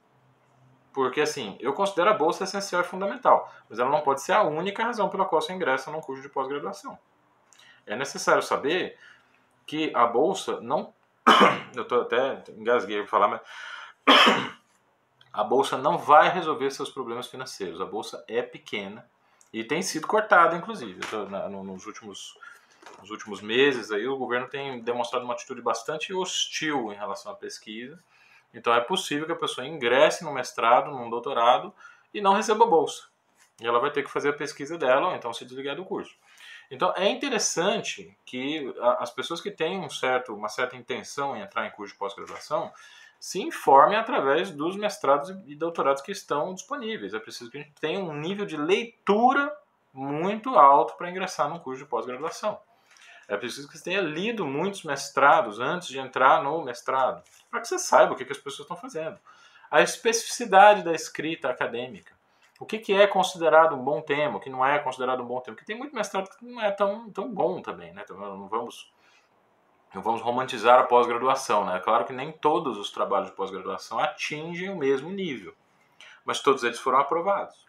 Porque, 0.92 1.22
assim, 1.22 1.56
eu 1.58 1.72
considero 1.72 2.10
a 2.10 2.14
bolsa 2.14 2.44
essencial 2.44 2.82
e 2.82 2.84
fundamental, 2.84 3.50
mas 3.66 3.78
ela 3.78 3.88
não 3.88 4.02
pode 4.02 4.20
ser 4.20 4.32
a 4.32 4.42
única 4.42 4.84
razão 4.84 5.08
pela 5.08 5.25
qual 5.25 5.40
você 5.40 5.54
ingressa 5.54 5.90
num 5.90 6.02
curso 6.02 6.20
de 6.20 6.28
pós-graduação. 6.28 6.99
É 7.87 7.96
necessário 7.96 8.42
saber 8.42 8.99
que 9.70 9.92
a 9.94 10.04
bolsa 10.04 10.60
não 10.60 10.92
eu 11.76 11.84
tô 11.84 12.00
até 12.00 12.42
engasguei 12.56 12.98
para 12.98 13.06
falar, 13.06 13.28
mas 13.28 13.40
a 15.32 15.44
bolsa 15.44 15.78
não 15.78 15.96
vai 15.96 16.28
resolver 16.28 16.72
seus 16.72 16.90
problemas 16.90 17.28
financeiros. 17.28 17.80
A 17.80 17.84
bolsa 17.84 18.24
é 18.26 18.42
pequena 18.42 19.08
e 19.52 19.62
tem 19.62 19.80
sido 19.80 20.08
cortada, 20.08 20.56
inclusive. 20.56 20.98
Nos 21.64 21.86
últimos 21.86 22.36
nos 23.00 23.10
últimos 23.10 23.40
meses 23.40 23.92
aí 23.92 24.08
o 24.08 24.16
governo 24.16 24.48
tem 24.48 24.82
demonstrado 24.82 25.24
uma 25.24 25.34
atitude 25.34 25.62
bastante 25.62 26.12
hostil 26.12 26.92
em 26.92 26.96
relação 26.96 27.30
à 27.30 27.36
pesquisa. 27.36 27.96
Então 28.52 28.74
é 28.74 28.80
possível 28.80 29.24
que 29.24 29.32
a 29.32 29.36
pessoa 29.36 29.64
ingresse 29.64 30.24
no 30.24 30.34
mestrado, 30.34 30.90
num 30.90 31.08
doutorado 31.08 31.72
e 32.12 32.20
não 32.20 32.34
receba 32.34 32.66
bolsa. 32.66 33.04
E 33.60 33.66
ela 33.68 33.78
vai 33.78 33.92
ter 33.92 34.02
que 34.02 34.10
fazer 34.10 34.30
a 34.30 34.32
pesquisa 34.32 34.76
dela 34.76 35.10
ou 35.10 35.14
então 35.14 35.32
se 35.32 35.44
desligar 35.44 35.76
do 35.76 35.84
curso. 35.84 36.16
Então 36.70 36.94
é 36.96 37.08
interessante 37.08 38.16
que 38.24 38.72
as 38.98 39.10
pessoas 39.10 39.40
que 39.40 39.50
têm 39.50 39.80
um 39.80 39.90
certo, 39.90 40.34
uma 40.34 40.48
certa 40.48 40.76
intenção 40.76 41.36
em 41.36 41.40
entrar 41.40 41.66
em 41.66 41.70
curso 41.70 41.92
de 41.92 41.98
pós-graduação 41.98 42.72
se 43.18 43.42
informem 43.42 43.98
através 43.98 44.50
dos 44.50 44.76
mestrados 44.76 45.30
e 45.46 45.54
doutorados 45.54 46.00
que 46.00 46.12
estão 46.12 46.54
disponíveis. 46.54 47.12
É 47.12 47.18
preciso 47.18 47.50
que 47.50 47.58
a 47.58 47.60
gente 47.60 47.74
tenha 47.80 47.98
um 47.98 48.14
nível 48.14 48.46
de 48.46 48.56
leitura 48.56 49.54
muito 49.92 50.56
alto 50.56 50.94
para 50.96 51.10
ingressar 51.10 51.48
num 51.48 51.58
curso 51.58 51.82
de 51.82 51.88
pós-graduação. 51.90 52.58
É 53.28 53.36
preciso 53.36 53.68
que 53.68 53.76
você 53.76 53.84
tenha 53.84 54.00
lido 54.00 54.46
muitos 54.46 54.84
mestrados 54.84 55.60
antes 55.60 55.88
de 55.88 55.98
entrar 55.98 56.42
no 56.42 56.64
mestrado, 56.64 57.22
para 57.50 57.60
que 57.60 57.68
você 57.68 57.78
saiba 57.78 58.12
o 58.12 58.16
que, 58.16 58.24
que 58.24 58.32
as 58.32 58.38
pessoas 58.38 58.60
estão 58.60 58.76
fazendo. 58.76 59.18
A 59.70 59.82
especificidade 59.82 60.82
da 60.82 60.92
escrita 60.92 61.48
acadêmica 61.48 62.19
o 62.60 62.66
que, 62.66 62.78
que 62.78 62.92
é 62.92 63.06
considerado 63.06 63.74
um 63.74 63.82
bom 63.82 64.02
tema, 64.02 64.36
o 64.36 64.40
que 64.40 64.50
não 64.50 64.64
é 64.64 64.78
considerado 64.78 65.22
um 65.22 65.26
bom 65.26 65.40
tema. 65.40 65.56
Porque 65.56 65.66
tem 65.66 65.78
muito 65.78 65.94
mestrado 65.94 66.28
que 66.28 66.44
não 66.44 66.60
é 66.60 66.70
tão, 66.70 67.10
tão 67.10 67.32
bom 67.32 67.62
também, 67.62 67.94
né? 67.94 68.02
Então, 68.04 68.18
não 68.18 68.46
vamos, 68.48 68.92
não 69.94 70.02
vamos 70.02 70.20
romantizar 70.20 70.78
a 70.78 70.82
pós-graduação, 70.82 71.64
né? 71.64 71.80
Claro 71.80 72.04
que 72.04 72.12
nem 72.12 72.30
todos 72.30 72.76
os 72.76 72.90
trabalhos 72.90 73.30
de 73.30 73.34
pós-graduação 73.34 73.98
atingem 73.98 74.68
o 74.68 74.76
mesmo 74.76 75.08
nível, 75.08 75.54
mas 76.22 76.40
todos 76.40 76.62
eles 76.62 76.78
foram 76.78 76.98
aprovados. 76.98 77.66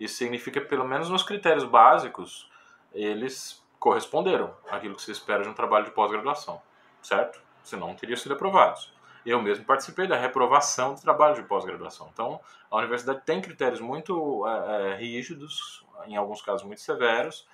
Isso 0.00 0.16
significa 0.16 0.62
que, 0.62 0.66
pelo 0.66 0.86
menos 0.86 1.10
nos 1.10 1.22
critérios 1.22 1.64
básicos, 1.64 2.50
eles 2.94 3.62
corresponderam 3.78 4.56
àquilo 4.70 4.96
que 4.96 5.02
se 5.02 5.12
espera 5.12 5.42
de 5.42 5.50
um 5.50 5.54
trabalho 5.54 5.84
de 5.84 5.90
pós-graduação, 5.90 6.62
certo? 7.02 7.38
Senão 7.62 7.88
não 7.88 7.94
teriam 7.94 8.16
sido 8.16 8.32
aprovados. 8.32 8.95
Eu 9.26 9.42
mesmo 9.42 9.64
participei 9.64 10.06
da 10.06 10.16
reprovação 10.16 10.94
do 10.94 11.00
trabalho 11.00 11.34
de 11.34 11.42
pós-graduação. 11.42 12.08
Então, 12.12 12.40
a 12.70 12.76
universidade 12.76 13.22
tem 13.26 13.42
critérios 13.42 13.80
muito 13.80 14.46
é, 14.46 14.92
é, 14.92 14.94
rígidos, 14.94 15.84
em 16.06 16.16
alguns 16.16 16.40
casos 16.40 16.64
muito 16.64 16.80
severos, 16.80 17.44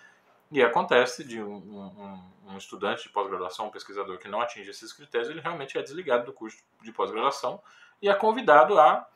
e 0.51 0.63
acontece 0.63 1.25
de 1.25 1.43
um, 1.43 1.55
um, 1.55 2.53
um 2.53 2.59
estudante 2.59 3.05
de 3.05 3.09
pós-graduação, 3.09 3.69
um 3.69 3.71
pesquisador 3.71 4.19
que 4.19 4.29
não 4.29 4.43
atinge 4.43 4.69
esses 4.69 4.93
critérios, 4.93 5.31
ele 5.31 5.41
realmente 5.41 5.79
é 5.79 5.83
desligado 5.83 6.27
do 6.27 6.33
curso 6.35 6.63
de 6.83 6.93
pós-graduação 6.93 7.59
e 8.03 8.09
é 8.11 8.15
convidado 8.15 8.79
a 8.79 9.09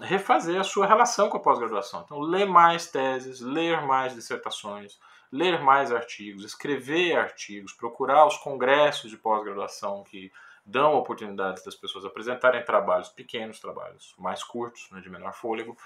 refazer 0.00 0.58
a 0.58 0.64
sua 0.64 0.86
relação 0.86 1.28
com 1.28 1.36
a 1.36 1.40
pós-graduação. 1.40 2.00
Então, 2.02 2.18
ler 2.18 2.46
mais 2.46 2.86
teses, 2.86 3.40
ler 3.40 3.82
mais 3.82 4.14
dissertações, 4.14 4.98
ler 5.30 5.60
mais 5.60 5.92
artigos, 5.92 6.44
escrever 6.44 7.16
artigos, 7.16 7.74
procurar 7.74 8.26
os 8.26 8.38
congressos 8.38 9.10
de 9.10 9.18
pós-graduação 9.18 10.02
que 10.02 10.32
dão 10.64 10.94
oportunidades 10.94 11.62
das 11.64 11.74
pessoas 11.74 12.04
apresentarem 12.04 12.64
trabalhos 12.64 13.08
pequenos, 13.08 13.60
trabalhos 13.60 14.14
mais 14.18 14.42
curtos, 14.42 14.88
né, 14.90 15.00
de 15.00 15.10
menor 15.10 15.32
fôlego, 15.34 15.76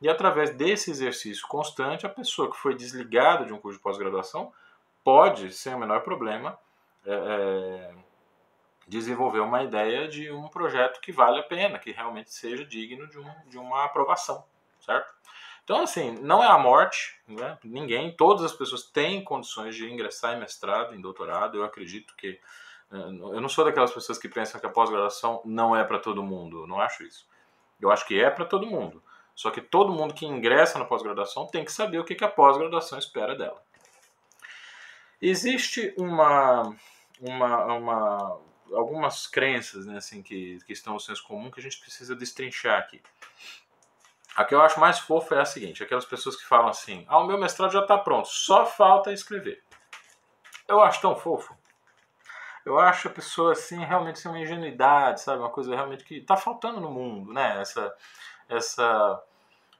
e 0.00 0.08
através 0.08 0.54
desse 0.54 0.90
exercício 0.90 1.46
constante, 1.48 2.04
a 2.04 2.10
pessoa 2.10 2.50
que 2.50 2.56
foi 2.56 2.74
desligada 2.74 3.46
de 3.46 3.52
um 3.52 3.58
curso 3.58 3.78
de 3.78 3.82
pós-graduação 3.82 4.52
pode, 5.02 5.52
sem 5.52 5.74
o 5.74 5.78
menor 5.78 6.02
problema, 6.02 6.58
é, 7.06 7.12
é, 7.12 7.94
desenvolver 8.86 9.40
uma 9.40 9.62
ideia 9.62 10.06
de 10.06 10.30
um 10.30 10.48
projeto 10.48 11.00
que 11.00 11.12
vale 11.12 11.40
a 11.40 11.42
pena, 11.42 11.78
que 11.78 11.92
realmente 11.92 12.32
seja 12.32 12.64
digno 12.64 13.08
de, 13.08 13.18
um, 13.18 13.34
de 13.46 13.58
uma 13.58 13.84
aprovação, 13.84 14.44
certo? 14.80 15.14
Então, 15.64 15.82
assim, 15.82 16.12
não 16.20 16.44
é 16.44 16.46
a 16.46 16.58
morte, 16.58 17.18
né? 17.26 17.58
ninguém, 17.64 18.14
todas 18.14 18.44
as 18.44 18.52
pessoas 18.52 18.84
têm 18.84 19.24
condições 19.24 19.74
de 19.74 19.90
ingressar 19.90 20.36
em 20.36 20.40
mestrado, 20.40 20.94
em 20.94 21.00
doutorado, 21.00 21.56
eu 21.56 21.64
acredito 21.64 22.14
que 22.16 22.38
eu 22.90 23.40
não 23.40 23.48
sou 23.48 23.64
daquelas 23.64 23.92
pessoas 23.92 24.18
que 24.18 24.28
pensam 24.28 24.60
que 24.60 24.66
a 24.66 24.70
pós-graduação 24.70 25.40
não 25.44 25.76
é 25.76 25.82
para 25.84 25.98
todo 25.98 26.22
mundo. 26.22 26.62
Eu 26.62 26.66
não 26.66 26.80
acho 26.80 27.02
isso. 27.02 27.26
Eu 27.80 27.90
acho 27.90 28.06
que 28.06 28.20
é 28.20 28.30
para 28.30 28.44
todo 28.44 28.66
mundo. 28.66 29.02
Só 29.34 29.50
que 29.50 29.60
todo 29.60 29.92
mundo 29.92 30.14
que 30.14 30.24
ingressa 30.24 30.78
na 30.78 30.84
pós-graduação 30.84 31.46
tem 31.46 31.64
que 31.64 31.72
saber 31.72 31.98
o 31.98 32.04
que 32.04 32.24
a 32.24 32.28
pós-graduação 32.28 32.98
espera 32.98 33.34
dela. 33.34 33.62
Existe 35.20 35.94
uma, 35.98 36.74
uma, 37.20 37.64
uma 37.74 38.40
algumas 38.72 39.26
crenças 39.26 39.86
né, 39.86 39.98
assim, 39.98 40.22
que, 40.22 40.58
que 40.66 40.72
estão 40.72 40.94
no 40.94 41.00
senso 41.00 41.24
comum 41.24 41.50
que 41.50 41.60
a 41.60 41.62
gente 41.62 41.78
precisa 41.78 42.14
destrinchar 42.14 42.78
aqui. 42.78 43.02
A 44.36 44.44
que 44.44 44.54
eu 44.54 44.60
acho 44.60 44.78
mais 44.78 44.98
fofa 44.98 45.34
é 45.34 45.40
a 45.40 45.44
seguinte: 45.44 45.82
aquelas 45.82 46.04
pessoas 46.04 46.36
que 46.36 46.44
falam 46.44 46.68
assim, 46.68 47.04
ah, 47.08 47.18
o 47.18 47.26
meu 47.26 47.38
mestrado 47.38 47.72
já 47.72 47.80
está 47.80 47.98
pronto, 47.98 48.28
só 48.28 48.64
falta 48.64 49.12
escrever. 49.12 49.62
Eu 50.68 50.80
acho 50.82 51.00
tão 51.00 51.16
fofo 51.16 51.56
eu 52.66 52.80
acho 52.80 53.06
a 53.06 53.12
pessoa 53.12 53.52
assim 53.52 53.78
realmente 53.84 54.16
assim, 54.16 54.28
uma 54.28 54.40
ingenuidade, 54.40 55.20
sabe, 55.20 55.38
uma 55.40 55.50
coisa 55.50 55.74
realmente 55.74 56.04
que 56.04 56.16
está 56.16 56.36
faltando 56.36 56.80
no 56.80 56.90
mundo, 56.90 57.32
né? 57.32 57.60
Essa 57.60 57.94
essa 58.48 59.22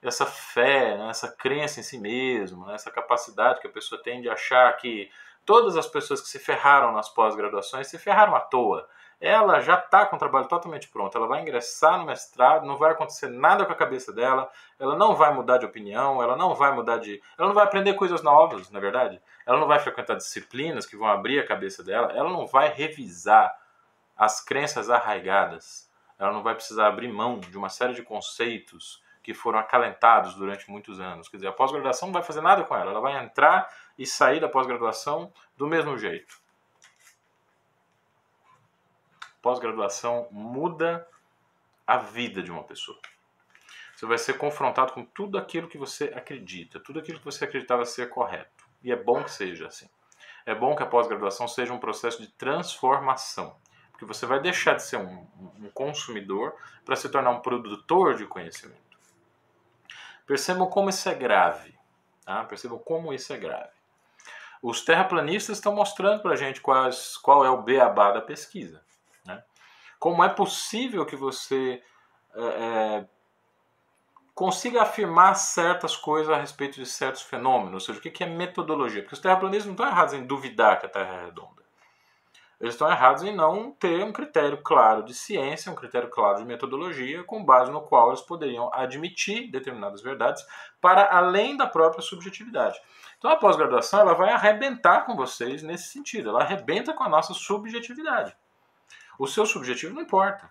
essa 0.03 0.27
fé, 0.27 0.97
né? 0.97 1.11
essa 1.11 1.29
crença 1.29 1.81
em 1.81 1.83
si 1.83 1.99
mesmo, 1.99 2.65
né? 2.67 2.75
essa 2.75 2.91
capacidade 2.91 3.61
que 3.61 3.67
a 3.67 3.71
pessoa 3.71 4.01
tem 4.01 4.21
de 4.21 4.29
achar 4.29 4.73
que 4.77 5.11
todas 5.45 5.77
as 5.77 5.87
pessoas 5.89 6.21
que 6.21 6.29
se 6.29 6.39
ferraram 6.39 6.93
nas 6.93 7.09
pós-graduações 7.09 7.89
se 7.89 7.99
ferraram 7.99 8.37
à 8.37 8.41
toa 8.41 8.89
ela 9.21 9.61
já 9.61 9.79
está 9.79 10.05
com 10.05 10.17
o 10.17 10.19
trabalho 10.19 10.47
totalmente 10.47 10.89
pronto. 10.89 11.17
Ela 11.17 11.27
vai 11.27 11.41
ingressar 11.41 11.99
no 11.99 12.05
mestrado, 12.05 12.67
não 12.67 12.77
vai 12.77 12.93
acontecer 12.93 13.29
nada 13.29 13.65
com 13.65 13.73
a 13.73 13.77
cabeça 13.77 14.13
dela, 14.13 14.51
ela 14.79 14.97
não 14.97 15.15
vai 15.15 15.33
mudar 15.33 15.59
de 15.59 15.65
opinião, 15.65 16.23
ela 16.23 16.37
não 16.37 16.55
vai 16.55 16.73
mudar 16.75 16.99
de. 16.99 17.23
Ela 17.39 17.49
não 17.49 17.55
vai 17.55 17.65
aprender 17.65 17.95
coisas 17.95 18.23
novas, 18.23 18.71
na 18.71 18.79
é 18.79 18.83
verdade. 18.83 19.21
Ela 19.47 19.59
não 19.59 19.67
vai 19.67 19.79
frequentar 19.79 20.17
disciplinas 20.17 20.85
que 20.85 20.97
vão 20.97 21.09
abrir 21.09 21.41
a 21.41 21.47
cabeça 21.47 21.83
dela, 21.83 22.13
ela 22.13 22.29
não 22.29 22.47
vai 22.47 22.69
revisar 22.69 23.57
as 24.17 24.43
crenças 24.43 24.91
arraigadas, 24.91 25.91
ela 26.19 26.33
não 26.33 26.43
vai 26.43 26.55
precisar 26.55 26.87
abrir 26.87 27.09
mão 27.09 27.39
de 27.39 27.57
uma 27.57 27.69
série 27.69 27.95
de 27.95 28.03
conceitos 28.03 29.03
que 29.23 29.35
foram 29.35 29.59
acalentados 29.59 30.35
durante 30.35 30.71
muitos 30.71 31.01
anos. 31.01 31.29
Quer 31.29 31.39
dizer, 31.39 31.49
a 31.49 31.53
pós-graduação 31.53 32.09
não 32.09 32.15
vai 32.15 32.23
fazer 32.23 32.41
nada 32.41 32.65
com 32.65 32.75
ela, 32.75 32.91
ela 32.91 33.01
vai 33.01 33.23
entrar 33.23 33.69
e 33.99 34.07
sair 34.07 34.41
da 34.41 34.49
pós-graduação 34.49 35.33
do 35.57 35.67
mesmo 35.67 35.99
jeito 35.99 36.46
pós-graduação 39.47 40.27
muda 40.33 41.07
a 41.87 41.99
vida 41.99 42.43
de 42.43 42.51
uma 42.51 42.65
pessoa. 42.65 42.99
Você 43.95 44.05
vai 44.05 44.19
ser 44.19 44.37
confrontado 44.37 44.93
com 44.93 45.05
tudo 45.05 45.39
aquilo 45.39 45.69
que 45.69 45.79
você 45.79 46.13
acredita, 46.17 46.81
tudo 46.81 46.99
aquilo 46.99 47.21
que 47.21 47.25
você 47.25 47.45
acreditava 47.45 47.85
ser 47.85 48.11
correto. 48.11 48.69
E 48.83 48.91
é 48.91 48.97
bom 48.97 49.23
que 49.23 49.31
seja 49.31 49.69
assim. 49.69 49.89
É 50.45 50.53
bom 50.53 50.75
que 50.75 50.83
a 50.83 50.87
pós-graduação 50.87 51.47
seja 51.47 51.73
um 51.73 51.79
processo 51.79 52.21
de 52.21 52.27
transformação, 52.27 53.57
porque 53.93 54.05
você 54.05 54.27
vai 54.27 54.41
deixar 54.41 54.75
de 54.75 54.83
ser 54.83 54.97
um, 54.97 55.25
um 55.61 55.71
consumidor 55.73 56.53
para 56.85 56.97
se 56.97 57.09
tornar 57.09 57.31
um 57.31 57.39
produtor 57.39 58.17
de 58.17 58.27
conhecimento. 58.27 58.99
Percebam 60.27 60.69
como 60.69 60.91
isso 60.91 61.09
é 61.09 61.15
grave. 61.15 61.73
Tá? 62.25 62.43
Percebam 62.43 62.81
como 62.81 63.13
isso 63.13 63.33
é 63.33 63.37
grave. 63.37 63.71
Os 64.61 64.85
terraplanistas 64.85 65.59
estão 65.59 65.73
mostrando 65.73 66.21
para 66.21 66.33
a 66.33 66.37
gente 66.37 66.61
quais, 66.61 67.17
qual 67.17 67.45
é 67.45 67.51
o 67.51 67.63
beabá 67.63 68.11
da 68.11 68.21
pesquisa. 68.21 68.85
Como 69.99 70.23
é 70.23 70.29
possível 70.29 71.05
que 71.07 71.17
você 71.17 71.83
é, 72.35 72.45
é, 72.45 73.09
consiga 74.35 74.83
afirmar 74.83 75.35
certas 75.35 75.97
coisas 75.97 76.31
a 76.33 76.39
respeito 76.39 76.75
de 76.75 76.87
certos 76.87 77.23
fenômenos? 77.23 77.75
Ou 77.75 77.81
seja, 77.81 77.99
o 77.99 78.03
que 78.03 78.23
é 78.23 78.27
metodologia? 78.27 79.03
Porque 79.03 79.15
os 79.15 79.21
terraplanistas 79.21 79.67
não 79.67 79.73
estão 79.73 79.87
errados 79.87 80.15
em 80.15 80.27
duvidar 80.27 80.79
que 80.79 80.87
a 80.87 80.91
Terra 80.91 81.15
é 81.15 81.25
redonda. 81.25 81.63
eles 82.61 82.75
estão 82.75 82.91
errados 82.91 83.23
em 83.23 83.35
não 83.35 83.71
ter 83.73 84.05
um 84.05 84.13
critério 84.13 84.61
claro 84.63 85.03
de 85.03 85.15
ciência, 85.15 85.73
um 85.73 85.75
critério 85.75 86.11
claro 86.11 86.39
de 86.39 86.45
metodologia, 86.45 87.25
com 87.25 87.45
base 87.45 87.71
no 87.71 87.81
qual 87.81 88.09
eles 88.09 88.21
poderiam 88.21 88.71
admitir 88.75 89.51
determinadas 89.51 90.03
verdades 90.03 90.45
para 90.81 91.17
além 91.17 91.57
da 91.57 91.67
própria 91.67 92.03
subjetividade. 92.03 92.79
Então 93.19 93.31
a 93.31 93.37
pós-graduação 93.37 94.01
ela 94.01 94.15
vai 94.15 94.31
arrebentar 94.31 95.07
com 95.07 95.17
vocês 95.17 95.63
nesse 95.63 95.89
sentido, 95.89 96.29
ela 96.29 96.43
arrebenta 96.43 96.93
com 96.93 97.05
a 97.05 97.09
nossa 97.09 97.33
subjetividade. 97.33 98.37
O 99.19 99.27
seu 99.27 99.47
subjetivo 99.47 99.95
não 99.95 100.03
importa. 100.03 100.51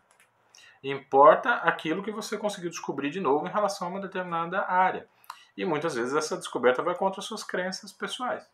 Importa 0.84 1.56
aquilo 1.56 2.04
que 2.04 2.12
você 2.12 2.38
conseguiu 2.38 2.70
descobrir 2.70 3.10
de 3.10 3.20
novo 3.20 3.48
em 3.48 3.52
relação 3.52 3.88
a 3.88 3.92
uma 3.92 4.02
determinada 4.02 4.66
área. 4.68 5.08
E 5.58 5.66
muitas 5.66 5.96
vezes 5.96 6.14
essa 6.14 6.38
descoberta 6.38 6.84
vai 6.84 6.96
contra 6.96 7.20
as 7.20 7.26
suas 7.26 7.44
crenças 7.44 7.92
pessoais. 7.92 8.48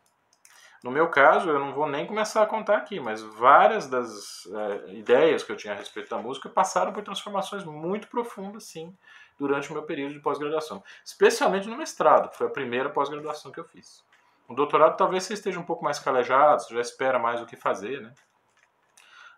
No 0.82 0.90
meu 0.90 1.08
caso, 1.08 1.48
eu 1.48 1.60
não 1.60 1.72
vou 1.72 1.88
nem 1.88 2.06
começar 2.06 2.42
a 2.42 2.46
contar 2.46 2.76
aqui, 2.76 2.98
mas 2.98 3.22
várias 3.22 3.88
das 3.88 4.46
é, 4.46 4.94
ideias 4.94 5.44
que 5.44 5.52
eu 5.52 5.56
tinha 5.56 5.74
a 5.74 5.76
respeito 5.76 6.10
da 6.10 6.18
música 6.18 6.48
passaram 6.48 6.92
por 6.92 7.04
transformações 7.04 7.62
muito 7.62 8.08
profundas, 8.08 8.64
sim, 8.64 8.96
durante 9.38 9.70
o 9.70 9.74
meu 9.74 9.84
período 9.84 10.12
de 10.12 10.20
pós-graduação. 10.20 10.82
Especialmente 11.04 11.68
no 11.68 11.76
mestrado, 11.76 12.30
que 12.30 12.36
foi 12.36 12.48
a 12.48 12.50
primeira 12.50 12.90
pós-graduação 12.90 13.52
que 13.52 13.60
eu 13.60 13.64
fiz. 13.64 14.04
No 14.48 14.56
doutorado, 14.56 14.96
talvez 14.96 15.22
você 15.22 15.34
esteja 15.34 15.60
um 15.60 15.64
pouco 15.64 15.84
mais 15.84 16.00
calejado, 16.00 16.62
você 16.62 16.74
já 16.74 16.80
espera 16.80 17.18
mais 17.18 17.40
o 17.40 17.46
que 17.46 17.56
fazer, 17.56 18.00
né? 18.00 18.12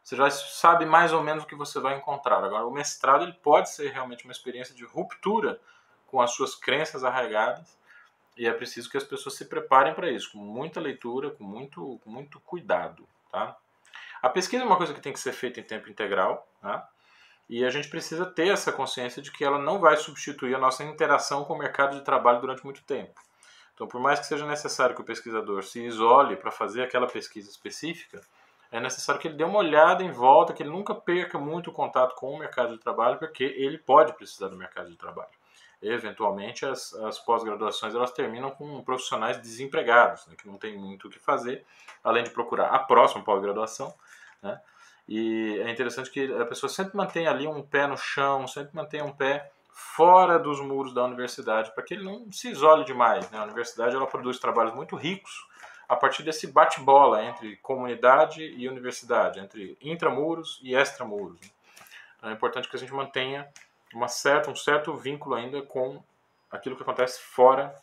Você 0.05 0.17
já 0.17 0.31
sabe 0.31 0.85
mais 0.85 1.15
ou 1.15 1.23
menos 1.23 1.45
o 1.45 1.47
que 1.47 1.55
você 1.55 1.81
vai 1.81 1.97
encontrar. 1.97 2.45
Agora, 2.45 2.67
o 2.67 2.71
mestrado 2.71 3.25
ele 3.25 3.33
pode 3.33 3.71
ser 3.71 3.91
realmente 3.91 4.25
uma 4.25 4.33
experiência 4.33 4.75
de 4.75 4.85
ruptura 4.85 5.59
com 6.07 6.21
as 6.21 6.33
suas 6.33 6.55
crenças 6.55 7.03
arraigadas 7.03 7.75
e 8.37 8.47
é 8.47 8.53
preciso 8.53 8.91
que 8.91 8.99
as 8.99 9.05
pessoas 9.05 9.35
se 9.35 9.47
preparem 9.47 9.95
para 9.95 10.11
isso, 10.11 10.33
com 10.33 10.39
muita 10.39 10.79
leitura, 10.79 11.31
com 11.31 11.43
muito, 11.43 11.99
com 12.05 12.11
muito 12.11 12.39
cuidado. 12.41 13.09
Tá? 13.33 13.57
A 14.21 14.29
pesquisa 14.29 14.63
é 14.63 14.67
uma 14.67 14.77
coisa 14.77 14.93
que 14.93 15.01
tem 15.01 15.13
que 15.13 15.19
ser 15.19 15.33
feita 15.33 15.59
em 15.59 15.63
tempo 15.65 15.89
integral, 15.89 16.47
tá? 16.61 16.87
e 17.49 17.65
a 17.65 17.71
gente 17.71 17.89
precisa 17.89 18.27
ter 18.27 18.49
essa 18.49 18.73
consciência 18.73 19.23
de 19.23 19.33
que 19.33 19.43
ela 19.43 19.59
não 19.59 19.79
vai 19.79 19.97
substituir 19.97 20.55
a 20.55 20.59
nossa 20.59 20.85
interação 20.85 21.45
com 21.45 21.55
o 21.55 21.59
mercado 21.59 21.97
de 21.97 22.05
trabalho 22.05 22.43
durante 22.43 22.63
muito 22.63 22.83
tempo. 22.85 23.19
Então, 23.75 23.89
por 23.89 24.01
mais 24.01 24.21
que 24.21 24.27
seja 24.27 24.47
necessário 24.47 24.95
que 24.95 25.01
o 25.01 25.05
pesquisador 25.05 25.63
se 25.65 25.83
isole 25.83 26.37
para 26.37 26.51
fazer 26.51 26.83
aquela 26.83 27.07
pesquisa 27.07 27.51
específica, 27.51 28.21
é 28.77 28.81
necessário 28.81 29.21
que 29.21 29.29
ele 29.29 29.37
dê 29.37 29.45
uma 29.45 29.59
olhada 29.59 30.03
em 30.03 30.11
volta, 30.11 30.53
que 30.53 30.63
ele 30.63 30.71
nunca 30.71 30.95
perca 30.95 31.39
muito 31.39 31.71
contato 31.71 32.15
com 32.17 32.33
o 32.33 32.39
mercado 32.39 32.73
de 32.73 32.79
trabalho, 32.79 33.19
porque 33.19 33.45
ele 33.45 33.79
pode 33.79 34.13
precisar 34.15 34.49
do 34.49 34.57
mercado 34.57 34.91
de 34.91 34.97
trabalho 34.97 35.31
eventualmente 35.83 36.65
as, 36.65 36.95
as 36.95 37.19
pós-graduações 37.19 37.95
elas 37.95 38.11
terminam 38.11 38.51
com 38.51 38.83
profissionais 38.83 39.37
desempregados, 39.39 40.27
né, 40.27 40.35
que 40.37 40.47
não 40.47 40.57
tem 40.57 40.79
muito 40.79 41.09
o 41.09 41.11
que 41.11 41.19
fazer, 41.19 41.65
além 42.03 42.25
de 42.25 42.31
procurar 42.31 42.69
a 42.69 42.79
próxima 42.79 43.23
pós-graduação, 43.23 43.95
né, 44.43 44.59
e 45.07 45.61
é 45.63 45.71
interessante 45.71 46.11
que 46.11 46.33
a 46.41 46.47
pessoa 46.47 46.71
sempre 46.71 46.97
mantenha 46.97 47.31
ali 47.31 47.47
um 47.47 47.63
pé 47.63 47.87
no 47.87 47.97
chão, 47.97 48.49
sempre 48.49 48.75
mantenha 48.75 49.05
um 49.05 49.13
pé 49.13 49.53
fora 49.71 50.39
dos 50.39 50.61
muros 50.61 50.95
da 50.95 51.05
universidade, 51.05 51.75
para 51.75 51.85
que 51.85 51.95
ele 51.95 52.05
não 52.05 52.31
se 52.33 52.49
isole 52.49 52.85
demais. 52.85 53.29
Né? 53.31 53.39
A 53.39 53.43
universidade 53.43 53.95
ela 53.95 54.07
produz 54.07 54.39
trabalhos 54.39 54.73
muito 54.73 54.97
ricos 54.97 55.47
a 55.89 55.97
partir 55.97 56.23
desse 56.23 56.47
bate-bola 56.47 57.25
entre 57.25 57.57
comunidade 57.57 58.43
e 58.43 58.69
universidade, 58.69 59.41
entre 59.41 59.77
intramuros 59.81 60.61
e 60.63 60.75
extramuros. 60.75 61.41
Né? 61.41 61.49
Então 62.19 62.31
é 62.31 62.33
importante 62.33 62.69
que 62.69 62.77
a 62.77 62.79
gente 62.79 62.93
mantenha 62.93 63.49
uma 63.93 64.09
certa, 64.09 64.51
um 64.51 64.57
certo 64.57 64.95
vínculo 64.97 65.35
ainda 65.35 65.63
com 65.63 66.03
aquilo 66.51 66.77
que 66.77 66.83
acontece 66.83 67.21
fora 67.21 67.75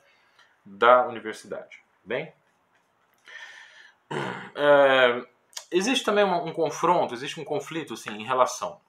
da 0.65 1.07
universidade. 1.07 1.81
Bem? 2.03 2.33
É, 4.55 5.25
existe 5.71 6.03
também 6.03 6.23
um, 6.23 6.47
um, 6.47 6.53
confronto, 6.53 7.13
existe 7.13 7.39
um 7.39 7.45
conflito 7.45 7.93
assim, 7.93 8.11
em 8.11 8.25
relação 8.25 8.79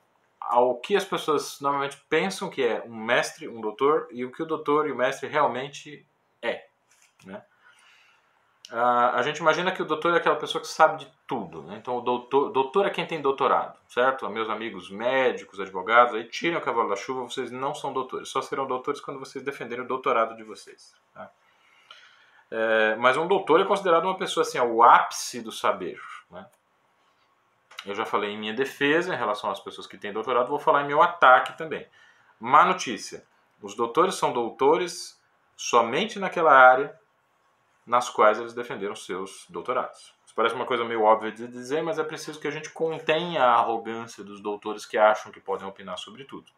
ao 0.41 0.77
que 0.77 0.97
as 0.97 1.05
pessoas 1.05 1.61
normalmente 1.61 1.97
pensam 2.09 2.51
que 2.51 2.63
é 2.63 2.83
um 2.83 2.95
mestre, 2.95 3.49
um 3.49 3.61
doutor, 3.61 4.09
e 4.11 4.25
o 4.25 4.33
que 4.33 4.43
o 4.43 4.47
doutor 4.47 4.89
e 4.89 4.93
o 4.93 4.97
mestre 4.97 5.29
realmente 5.29 6.05
é. 6.43 6.67
Né? 7.25 7.43
Uh, 8.73 9.13
a 9.13 9.21
gente 9.21 9.37
imagina 9.37 9.71
que 9.71 9.83
o 9.83 9.85
doutor 9.85 10.15
é 10.15 10.17
aquela 10.17 10.37
pessoa 10.37 10.63
que 10.63 10.67
sabe 10.67 11.01
de 11.01 11.13
tudo. 11.27 11.63
Né? 11.65 11.77
Então, 11.77 11.99
o 11.99 12.01
doutor, 12.01 12.51
doutor 12.51 12.87
é 12.87 12.91
quem 12.91 13.07
tem 13.07 13.21
doutorado, 13.21 13.79
certo? 13.87 14.27
Meus 14.31 14.49
amigos 14.49 14.91
médicos, 14.91 15.61
advogados, 15.61 16.15
aí 16.15 16.25
tirem 16.25 16.57
o 16.57 16.61
cavalo 16.63 16.89
da 16.89 16.97
chuva, 16.97 17.21
vocês 17.21 17.51
não 17.51 17.75
são 17.75 17.93
doutores. 17.93 18.31
Só 18.31 18.41
serão 18.41 18.67
doutores 18.67 18.99
quando 18.99 19.21
vocês 19.21 19.45
defenderem 19.45 19.85
o 19.85 19.87
doutorado 19.87 20.35
de 20.35 20.43
vocês. 20.43 20.95
Tá? 21.13 21.31
É, 22.51 22.97
mas 22.97 23.19
um 23.19 23.29
doutor 23.29 23.61
é 23.61 23.65
considerado 23.67 24.05
uma 24.05 24.17
pessoa 24.17 24.41
assim, 24.41 24.59
o 24.59 24.83
ápice 24.83 25.43
do 25.43 25.53
saber. 25.53 26.01
Né? 26.31 26.47
Eu 27.85 27.95
já 27.95 28.07
falei 28.07 28.31
em 28.31 28.39
minha 28.39 28.55
defesa 28.55 29.13
em 29.13 29.19
relação 29.19 29.51
às 29.51 29.61
pessoas 29.61 29.87
que 29.87 29.99
têm 29.99 30.15
doutorado, 30.15 30.49
vou 30.49 30.59
falar 30.59 30.83
em 30.83 30.87
meu 30.87 31.03
ataque 31.03 31.59
também. 31.59 31.87
Má 32.41 32.65
notícia: 32.65 33.23
os 33.61 33.75
doutores 33.75 34.15
são 34.15 34.33
doutores 34.33 35.21
somente 35.55 36.19
naquela 36.19 36.55
área 36.55 36.99
nas 37.87 38.09
quais 38.09 38.39
eles 38.39 38.55
defenderam 38.55 38.95
seus 38.95 39.47
doutorados. 39.49 40.15
Isso 40.25 40.35
parece 40.35 40.55
uma 40.55 40.67
coisa 40.67 40.85
meio 40.85 41.03
óbvia 41.03 41.33
de 41.33 41.47
dizer, 41.47 41.83
mas 41.83 41.99
é 41.99 42.05
preciso 42.05 42.41
que 42.41 42.49
a 42.49 42.51
gente 42.51 42.71
contenha 42.71 43.43
a 43.43 43.55
arrogância 43.55 44.25
dos 44.25 44.41
doutores 44.41 44.87
que 44.87 44.97
acham 44.97 45.33
que 45.33 45.41
podem 45.41 45.67
opinar 45.67 45.99
sobre 45.99 46.25
tudo. 46.25 46.51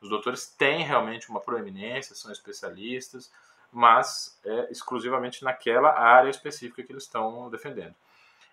Os 0.00 0.08
doutores 0.08 0.46
têm 0.46 0.84
realmente 0.84 1.30
uma 1.30 1.40
proeminência, 1.40 2.14
são 2.14 2.30
especialistas, 2.30 3.32
mas 3.72 4.38
é 4.44 4.70
exclusivamente 4.70 5.42
naquela 5.42 5.98
área 5.98 6.28
específica 6.28 6.82
que 6.82 6.92
eles 6.92 7.04
estão 7.04 7.48
defendendo. 7.48 7.94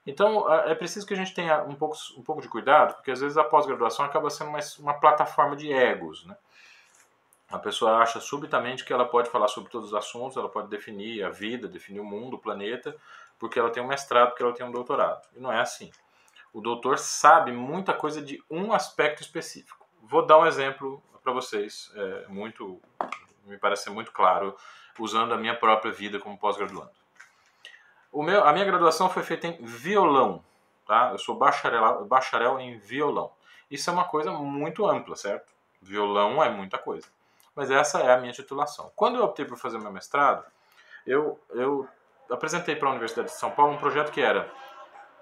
Então, 0.05 0.51
é 0.53 0.75
preciso 0.75 1.07
que 1.07 1.13
a 1.13 1.17
gente 1.17 1.33
tenha 1.33 1.63
um 1.63 1.75
pouco, 1.75 1.95
um 2.17 2.21
pouco 2.21 2.41
de 2.41 2.49
cuidado, 2.49 2.95
porque 2.95 3.11
às 3.11 3.21
vezes 3.21 3.37
a 3.37 3.43
pós-graduação 3.43 4.05
acaba 4.05 4.29
sendo 4.29 4.49
uma, 4.49 4.59
uma 4.79 4.93
plataforma 4.93 5.55
de 5.55 5.71
egos, 5.71 6.25
né? 6.25 6.35
A 7.53 7.59
pessoa 7.59 7.97
acha 7.97 8.19
subitamente 8.19 8.83
que 8.83 8.91
ela 8.91 9.05
pode 9.05 9.29
falar 9.29 9.47
sobre 9.47 9.69
todos 9.69 9.89
os 9.89 9.93
assuntos, 9.93 10.35
ela 10.35 10.49
pode 10.49 10.69
definir 10.69 11.23
a 11.23 11.29
vida, 11.29 11.67
definir 11.67 11.99
o 11.99 12.03
mundo, 12.03 12.33
o 12.33 12.39
planeta, 12.39 12.97
porque 13.37 13.59
ela 13.59 13.69
tem 13.69 13.83
um 13.83 13.85
mestrado, 13.85 14.29
porque 14.29 14.41
ela 14.41 14.53
tem 14.53 14.65
um 14.65 14.71
doutorado. 14.71 15.21
E 15.35 15.39
não 15.39 15.51
é 15.53 15.59
assim. 15.59 15.91
O 16.51 16.59
doutor 16.59 16.97
sabe 16.97 17.51
muita 17.51 17.93
coisa 17.93 18.23
de 18.23 18.43
um 18.49 18.73
aspecto 18.73 19.21
específico. 19.21 19.85
Vou 20.01 20.25
dar 20.25 20.39
um 20.39 20.47
exemplo 20.47 20.99
para 21.23 21.31
vocês, 21.31 21.91
é, 21.95 22.25
muito, 22.27 22.81
me 23.45 23.59
parece 23.59 23.87
muito 23.91 24.11
claro, 24.11 24.57
usando 24.97 25.31
a 25.31 25.37
minha 25.37 25.55
própria 25.55 25.91
vida 25.91 26.19
como 26.19 26.35
pós-graduando. 26.35 26.89
a 28.43 28.51
minha 28.51 28.65
graduação 28.65 29.11
foi 29.11 29.21
feita 29.21 29.45
em 29.45 29.63
violão, 29.63 30.43
tá? 30.87 31.11
Eu 31.11 31.19
sou 31.19 31.35
bacharel, 31.35 32.03
bacharel 32.05 32.59
em 32.59 32.79
violão. 32.79 33.31
Isso 33.69 33.91
é 33.91 33.93
uma 33.93 34.05
coisa 34.05 34.31
muito 34.31 34.87
ampla, 34.87 35.15
certo? 35.15 35.53
Violão 35.79 36.43
é 36.43 36.49
muita 36.49 36.79
coisa 36.79 37.07
mas 37.55 37.69
essa 37.69 37.99
é 37.99 38.13
a 38.13 38.17
minha 38.17 38.33
titulação. 38.33 38.91
Quando 38.95 39.17
eu 39.17 39.23
optei 39.23 39.45
por 39.45 39.57
fazer 39.57 39.77
meu 39.77 39.91
mestrado, 39.91 40.43
eu, 41.05 41.39
eu 41.51 41.87
apresentei 42.29 42.75
para 42.75 42.87
a 42.87 42.91
Universidade 42.91 43.29
de 43.29 43.35
São 43.35 43.51
Paulo 43.51 43.73
um 43.73 43.77
projeto 43.77 44.11
que 44.11 44.21
era 44.21 44.51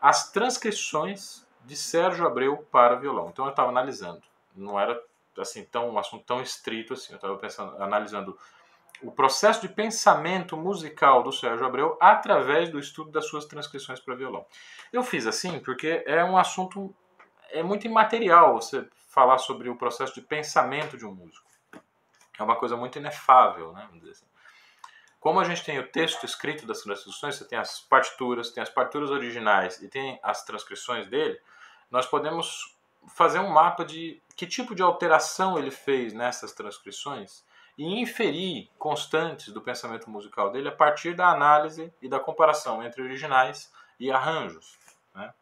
as 0.01 0.31
transcrições 0.31 1.45
de 1.63 1.75
Sérgio 1.75 2.25
Abreu 2.25 2.57
para 2.71 2.95
violão. 2.95 3.29
Então 3.29 3.45
eu 3.45 3.51
estava 3.51 3.69
analisando, 3.69 4.21
não 4.55 4.79
era 4.79 5.01
assim 5.37 5.63
tão 5.63 5.89
um 5.89 5.97
assunto 5.97 6.23
tão 6.25 6.41
estrito 6.41 6.93
assim. 6.93 7.13
Eu 7.13 7.17
estava 7.17 7.37
pensando, 7.37 7.81
analisando 7.81 8.37
o 9.01 9.11
processo 9.11 9.61
de 9.61 9.69
pensamento 9.69 10.55
musical 10.55 11.23
do 11.23 11.31
Sérgio 11.31 11.65
Abreu 11.65 11.97
através 11.99 12.69
do 12.69 12.79
estudo 12.79 13.11
das 13.11 13.25
suas 13.27 13.45
transcrições 13.45 13.99
para 13.99 14.15
violão. 14.15 14.45
Eu 14.91 15.03
fiz 15.03 15.27
assim 15.27 15.59
porque 15.59 16.03
é 16.05 16.23
um 16.23 16.37
assunto 16.37 16.93
é 17.49 17.61
muito 17.61 17.85
imaterial 17.85 18.53
você 18.53 18.87
falar 19.09 19.37
sobre 19.37 19.69
o 19.69 19.75
processo 19.75 20.13
de 20.13 20.21
pensamento 20.21 20.97
de 20.97 21.05
um 21.05 21.13
músico 21.13 21.50
é 22.41 22.45
uma 22.45 22.55
coisa 22.55 22.75
muito 22.75 22.97
inefável, 22.97 23.71
né? 23.71 23.87
Assim. 24.09 24.25
Como 25.19 25.39
a 25.39 25.43
gente 25.43 25.63
tem 25.63 25.77
o 25.79 25.87
texto 25.87 26.25
escrito 26.25 26.65
das 26.65 26.81
transcrições, 26.81 27.35
você 27.35 27.47
tem 27.47 27.57
as 27.57 27.79
partituras, 27.79 28.49
tem 28.49 28.63
as 28.63 28.69
partituras 28.69 29.11
originais 29.11 29.81
e 29.81 29.87
tem 29.87 30.19
as 30.23 30.43
transcrições 30.43 31.07
dele, 31.07 31.39
nós 31.91 32.05
podemos 32.05 32.75
fazer 33.07 33.39
um 33.39 33.49
mapa 33.49 33.85
de 33.85 34.21
que 34.35 34.47
tipo 34.47 34.73
de 34.73 34.81
alteração 34.81 35.57
ele 35.57 35.71
fez 35.71 36.13
nessas 36.13 36.51
transcrições 36.53 37.43
e 37.77 38.01
inferir 38.01 38.69
constantes 38.77 39.53
do 39.53 39.61
pensamento 39.61 40.09
musical 40.09 40.51
dele 40.51 40.67
a 40.67 40.71
partir 40.71 41.15
da 41.15 41.29
análise 41.29 41.93
e 42.01 42.09
da 42.09 42.19
comparação 42.19 42.83
entre 42.83 43.01
originais 43.01 43.71
e 43.99 44.11
arranjos. 44.11 44.77
Né? 45.13 45.33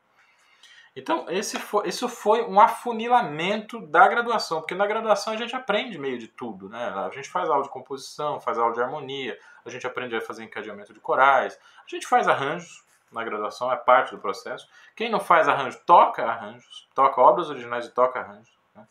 Então, 0.96 1.26
esse 1.30 1.60
foi, 1.60 1.88
isso 1.88 2.10
foi 2.10 2.44
um 2.44 2.60
afunilamento 2.60 3.80
da 3.88 4.08
graduação, 4.08 4.60
porque 4.60 4.76
na 4.76 4.88
graduação 4.88 5.34
a 5.34 5.38
gente 5.38 5.56
aprende 5.56 5.98
meio 5.98 6.18
de 6.18 6.28
tudo, 6.28 6.68
né? 6.68 6.90
A 6.90 7.10
gente 7.10 7.30
faz 7.30 7.50
aula 7.50 7.64
de 7.64 7.70
composição, 7.70 8.40
faz 8.40 8.58
aula 8.58 8.74
de 8.74 8.82
harmonia, 8.82 9.38
a 9.64 9.70
gente 9.70 9.86
aprende 9.86 10.16
a 10.16 10.22
fazer 10.22 10.44
encadeamento 10.44 10.94
de 10.94 11.00
corais, 11.00 11.60
a 11.86 11.90
gente 11.90 12.08
faz 12.08 12.28
arranjos 12.28 12.84
na 13.12 13.24
graduação, 13.24 13.72
é 13.72 13.76
parte 13.76 14.12
do 14.12 14.20
processo. 14.20 14.68
Quem 14.96 15.10
não 15.10 15.20
faz 15.20 15.48
arranjo, 15.48 15.80
toca 15.86 16.24
arranjos, 16.24 16.88
toca 16.94 17.22
obras 17.22 17.50
originais 17.50 17.86
e 17.86 17.92
toca 17.92 18.20
arranjos. 18.20 18.54
Né? 18.76 18.86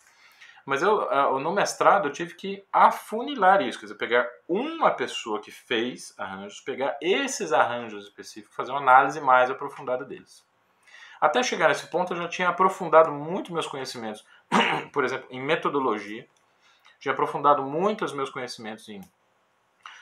Mas 0.64 0.82
eu, 0.82 1.38
no 1.40 1.52
mestrado, 1.52 2.08
eu 2.08 2.12
tive 2.12 2.34
que 2.34 2.64
afunilar 2.72 3.62
isso, 3.62 3.78
quer 3.78 3.86
dizer, 3.86 3.98
pegar 3.98 4.28
uma 4.48 4.90
pessoa 4.90 5.40
que 5.40 5.50
fez 5.50 6.14
arranjos, 6.18 6.60
pegar 6.60 6.96
esses 7.00 7.52
arranjos 7.52 8.04
específicos, 8.04 8.54
fazer 8.54 8.72
uma 8.72 8.80
análise 8.80 9.20
mais 9.20 9.50
aprofundada 9.50 10.04
deles. 10.04 10.46
Até 11.20 11.42
chegar 11.42 11.68
nesse 11.68 11.86
ponto, 11.88 12.12
eu 12.12 12.18
já 12.18 12.28
tinha 12.28 12.48
aprofundado 12.48 13.10
muito 13.10 13.52
meus 13.52 13.66
conhecimentos, 13.66 14.24
por 14.92 15.04
exemplo, 15.04 15.26
em 15.30 15.40
metodologia, 15.40 16.26
tinha 17.00 17.12
aprofundado 17.12 17.62
muito 17.62 18.04
os 18.04 18.12
meus 18.12 18.30
conhecimentos 18.30 18.88
em 18.88 19.00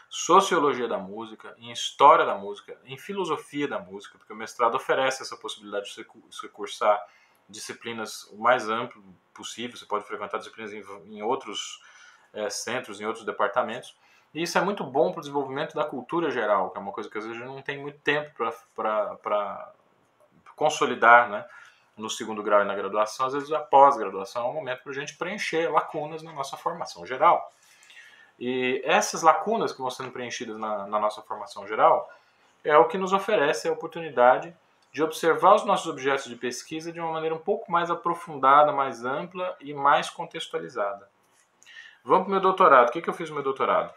sociologia 0.08 0.86
da 0.88 0.98
música, 0.98 1.54
em 1.58 1.70
história 1.70 2.24
da 2.24 2.34
música, 2.34 2.78
em 2.84 2.96
filosofia 2.96 3.66
da 3.66 3.78
música, 3.78 4.16
porque 4.18 4.32
o 4.32 4.36
mestrado 4.36 4.74
oferece 4.76 5.22
essa 5.22 5.36
possibilidade 5.36 5.86
de 5.86 6.06
você 6.30 6.48
cursar 6.48 7.04
disciplinas 7.48 8.24
o 8.30 8.38
mais 8.38 8.68
amplo 8.68 9.02
possível, 9.34 9.76
você 9.76 9.84
pode 9.86 10.04
frequentar 10.04 10.38
disciplinas 10.38 10.72
em, 10.72 10.82
em 11.16 11.22
outros 11.22 11.82
é, 12.32 12.48
centros, 12.50 13.00
em 13.00 13.04
outros 13.04 13.24
departamentos. 13.24 13.96
E 14.34 14.42
isso 14.42 14.58
é 14.58 14.60
muito 14.60 14.84
bom 14.84 15.10
para 15.10 15.18
o 15.18 15.22
desenvolvimento 15.22 15.74
da 15.74 15.84
cultura 15.84 16.30
geral, 16.30 16.70
que 16.70 16.78
é 16.78 16.80
uma 16.80 16.92
coisa 16.92 17.08
que 17.08 17.16
às 17.16 17.24
vezes 17.24 17.40
a 17.40 17.44
gente 17.44 17.54
não 17.54 17.62
tem 17.62 17.80
muito 17.80 17.98
tempo 18.00 18.30
para 18.74 19.72
consolidar 20.56 21.28
né, 21.28 21.44
no 21.96 22.10
segundo 22.10 22.42
grau 22.42 22.62
e 22.62 22.64
na 22.64 22.74
graduação. 22.74 23.26
Às 23.26 23.34
vezes 23.34 23.52
a 23.52 23.60
pós-graduação 23.60 24.46
é 24.46 24.48
um 24.48 24.54
momento 24.54 24.82
para 24.82 24.90
a 24.90 24.94
gente 24.94 25.16
preencher 25.16 25.70
lacunas 25.70 26.22
na 26.22 26.32
nossa 26.32 26.56
formação 26.56 27.06
geral. 27.06 27.52
E 28.38 28.82
essas 28.84 29.22
lacunas 29.22 29.72
que 29.72 29.80
vão 29.80 29.90
sendo 29.90 30.10
preenchidas 30.10 30.58
na, 30.58 30.86
na 30.86 30.98
nossa 30.98 31.22
formação 31.22 31.66
geral 31.66 32.10
é 32.64 32.76
o 32.76 32.88
que 32.88 32.98
nos 32.98 33.12
oferece 33.12 33.68
a 33.68 33.72
oportunidade 33.72 34.54
de 34.92 35.02
observar 35.02 35.54
os 35.54 35.64
nossos 35.64 35.86
objetos 35.86 36.24
de 36.24 36.36
pesquisa 36.36 36.90
de 36.90 36.98
uma 36.98 37.12
maneira 37.12 37.34
um 37.34 37.38
pouco 37.38 37.70
mais 37.70 37.90
aprofundada, 37.90 38.72
mais 38.72 39.04
ampla 39.04 39.56
e 39.60 39.72
mais 39.74 40.08
contextualizada. 40.08 41.08
Vamos 42.02 42.24
para 42.24 42.28
o 42.28 42.32
meu 42.32 42.40
doutorado. 42.40 42.88
O 42.88 42.92
que, 42.92 43.02
que 43.02 43.10
eu 43.10 43.14
fiz 43.14 43.28
no 43.28 43.34
meu 43.34 43.44
doutorado? 43.44 43.92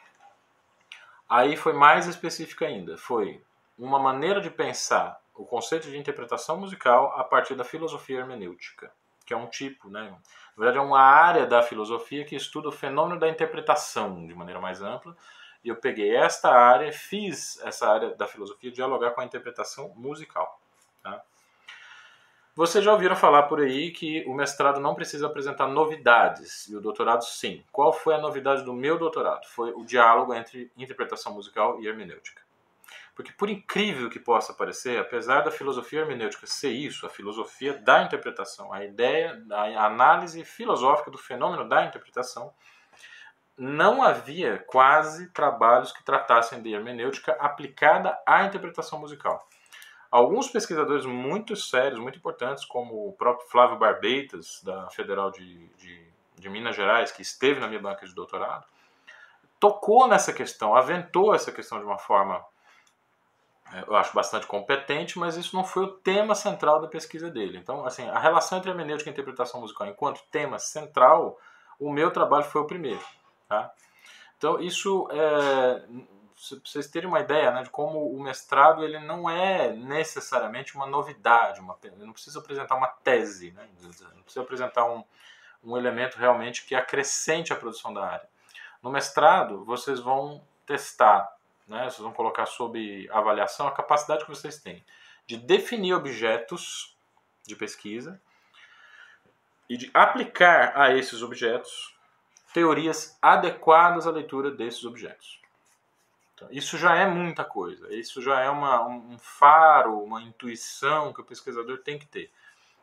Aí 1.30 1.56
foi 1.56 1.74
mais 1.74 2.08
específico 2.08 2.66
ainda. 2.66 2.98
Foi 2.98 3.42
uma 3.78 4.00
maneira 4.00 4.42
de 4.42 4.50
pensar 4.50 5.20
o 5.40 5.46
conceito 5.46 5.90
de 5.90 5.98
interpretação 5.98 6.58
musical 6.58 7.14
a 7.16 7.24
partir 7.24 7.56
da 7.56 7.64
filosofia 7.64 8.20
hermenêutica, 8.20 8.92
que 9.26 9.34
é 9.34 9.38
um 9.38 9.48
tipo, 9.48 9.90
né? 9.90 10.10
Na 10.10 10.66
verdade, 10.66 10.78
é 10.78 10.82
uma 10.82 11.00
área 11.00 11.48
da 11.48 11.64
filosofia 11.64 12.26
que 12.26 12.36
estuda 12.36 12.68
o 12.68 12.74
fenômeno 12.74 13.18
da 13.18 13.30
interpretação 13.30 14.28
de 14.28 14.36
maneira 14.36 14.60
mais 14.60 14.82
ampla. 14.82 15.16
E 15.64 15.70
eu 15.70 15.78
peguei 15.78 16.14
esta 16.14 16.50
área, 16.52 16.92
fiz 16.92 17.58
essa 17.62 17.90
área 17.90 18.16
da 18.16 18.28
filosofia 18.28 18.70
dialogar 18.70 19.12
com 19.12 19.22
a 19.22 19.26
interpretação 19.26 19.94
musical. 19.96 20.60
Tá? 21.02 21.24
Vocês 22.54 22.84
já 22.84 22.92
ouviram 22.92 23.16
falar 23.16 23.44
por 23.44 23.62
aí 23.62 23.92
que 23.92 24.26
o 24.28 24.34
mestrado 24.34 24.82
não 24.82 24.94
precisa 24.94 25.28
apresentar 25.28 25.68
novidades 25.68 26.68
e 26.68 26.76
o 26.76 26.82
doutorado 26.82 27.24
sim. 27.24 27.64
Qual 27.72 27.94
foi 27.94 28.16
a 28.16 28.20
novidade 28.20 28.64
do 28.64 28.74
meu 28.74 28.98
doutorado? 28.98 29.46
Foi 29.48 29.72
o 29.72 29.86
diálogo 29.86 30.34
entre 30.34 30.70
interpretação 30.76 31.34
musical 31.34 31.82
e 31.82 31.88
hermenêutica. 31.88 32.49
Porque, 33.20 33.34
por 33.34 33.50
incrível 33.50 34.10
que 34.10 34.18
possa 34.18 34.54
parecer, 34.54 34.98
apesar 34.98 35.42
da 35.42 35.52
filosofia 35.52 36.00
hermenêutica 36.00 36.48
ser 36.48 36.72
isso, 36.72 37.06
a 37.06 37.10
filosofia 37.10 37.74
da 37.74 38.02
interpretação, 38.02 38.72
a 38.72 38.86
ideia, 38.86 39.44
a 39.52 39.88
análise 39.88 40.46
filosófica 40.46 41.12
do 41.12 41.18
fenômeno 41.18 41.68
da 41.68 41.84
interpretação, 41.84 42.54
não 43.58 44.02
havia 44.02 44.60
quase 44.60 45.30
trabalhos 45.34 45.92
que 45.92 46.02
tratassem 46.02 46.62
de 46.62 46.74
hermenêutica 46.74 47.34
aplicada 47.34 48.18
à 48.26 48.46
interpretação 48.46 48.98
musical. 48.98 49.46
Alguns 50.10 50.48
pesquisadores 50.48 51.06
muito 51.06 51.58
sérios, 51.58 52.00
muito 52.00 52.18
importantes, 52.18 52.64
como 52.64 53.06
o 53.06 53.12
próprio 53.12 53.50
Flávio 53.50 53.78
Barbeitas, 53.78 54.64
da 54.64 54.90
Federal 54.92 55.30
de, 55.30 55.68
de, 55.76 56.08
de 56.38 56.50
Minas 56.50 56.74
Gerais, 56.74 57.12
que 57.12 57.22
esteve 57.22 57.60
na 57.60 57.68
minha 57.68 57.82
banca 57.82 58.06
de 58.06 58.16
doutorado, 58.16 58.66
tocou 59.60 60.08
nessa 60.08 60.32
questão, 60.32 60.74
aventou 60.74 61.36
essa 61.36 61.52
questão 61.52 61.80
de 61.80 61.84
uma 61.84 61.98
forma 61.98 62.42
eu 63.88 63.96
acho 63.96 64.14
bastante 64.14 64.48
competente, 64.48 65.20
mas 65.20 65.38
isso 65.38 65.56
não 65.56 65.64
foi 65.64 65.84
o 65.84 65.92
tema 65.92 66.34
central 66.34 66.82
da 66.82 66.88
pesquisa 66.88 67.30
dele. 67.30 67.58
Então, 67.58 67.86
assim, 67.86 68.08
a 68.10 68.20
relação 68.20 68.58
entre 68.58 68.70
hermenêutica 68.70 69.10
e 69.10 69.14
interpretação 69.14 69.62
musical 69.62 69.88
enquanto 69.88 70.24
tema 70.32 70.58
central, 70.58 71.40
o 71.80 71.92
meu 71.92 72.12
trabalho 72.12 72.46
foi 72.46 72.62
o 72.62 72.66
primeiro. 72.68 73.02
Tá? 73.48 73.72
Então, 74.38 74.60
isso 74.60 75.08
é, 75.12 75.84
vocês 76.64 76.88
terem 76.88 77.08
uma 77.08 77.20
ideia 77.20 77.52
né, 77.52 77.64
de 77.64 77.70
como 77.70 78.12
o 78.12 78.22
mestrado 78.22 78.84
ele 78.84 78.98
não 79.00 79.30
é 79.30 79.74
necessariamente 79.74 80.76
uma 80.76 80.88
novidade, 80.88 81.60
uma, 81.60 81.78
não 81.98 82.14
precisa 82.14 82.40
apresentar 82.40 82.76
uma 82.76 82.88
tese, 82.88 83.52
né, 83.52 83.68
não 84.16 84.24
precisa 84.24 84.42
apresentar 84.42 84.86
um, 84.86 85.04
um 85.64 85.78
elemento 85.78 86.18
realmente 86.18 86.66
que 86.66 86.74
acrescente 86.74 87.52
a 87.52 87.56
produção 87.56 87.94
da 87.94 88.06
área. 88.06 88.30
No 88.82 88.90
mestrado, 88.90 89.66
vocês 89.66 90.00
vão 90.00 90.42
testar 90.66 91.30
né? 91.70 91.84
Vocês 91.84 92.00
vão 92.00 92.12
colocar 92.12 92.46
sob 92.46 93.08
avaliação 93.12 93.68
a 93.68 93.72
capacidade 93.72 94.26
que 94.26 94.30
vocês 94.30 94.60
têm 94.60 94.84
de 95.26 95.38
definir 95.38 95.94
objetos 95.94 96.98
de 97.46 97.56
pesquisa 97.56 98.20
e 99.70 99.78
de 99.78 99.92
aplicar 99.94 100.74
a 100.76 100.96
esses 100.96 101.22
objetos 101.22 101.96
teorias 102.52 103.16
adequadas 103.22 104.08
à 104.08 104.12
leitura 104.12 104.50
desses 104.50 104.84
objetos. 104.84 105.40
Então, 106.34 106.48
isso 106.52 106.80
já 106.80 106.96
é 106.96 107.06
muita 107.06 107.46
coisa, 107.46 107.94
isso 107.94 108.22
já 108.22 108.40
é 108.40 108.50
uma, 108.50 108.88
um 108.88 109.20
faro, 109.20 110.02
uma 110.02 110.22
intuição 110.22 111.14
que 111.14 111.22
o 111.22 111.26
pesquisador 111.26 111.78
tem 111.80 112.00
que 112.00 112.08
ter. 112.08 112.32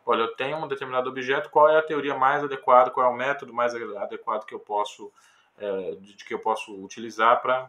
Olha, 0.05 0.20
eu 0.20 0.37
tenho 0.37 0.59
um 0.59 0.68
determinado 0.68 1.11
objeto, 1.11 1.51
qual 1.51 1.68
é 1.68 1.77
a 1.77 1.83
teoria 1.83 2.14
mais 2.14 2.44
adequada, 2.44 2.92
qual 2.92 3.07
é 3.07 3.09
o 3.12 3.16
método 3.16 3.53
mais 3.53 3.75
adequado 3.75 4.44
que 4.44 4.55
eu 4.55 4.61
posso, 4.61 5.11
é, 5.59 5.96
de, 5.96 6.14
que 6.25 6.33
eu 6.33 6.38
posso 6.38 6.72
utilizar 6.85 7.42
para 7.42 7.68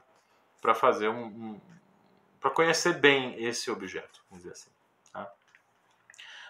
para 0.61 0.73
fazer 0.73 1.09
um, 1.09 1.25
um 1.25 1.61
para 2.39 2.51
conhecer 2.51 2.99
bem 2.99 3.43
esse 3.43 3.69
objeto, 3.71 4.21
vamos 4.29 4.43
dizer 4.43 4.53
assim. 4.53 4.69
Tá? 5.11 5.29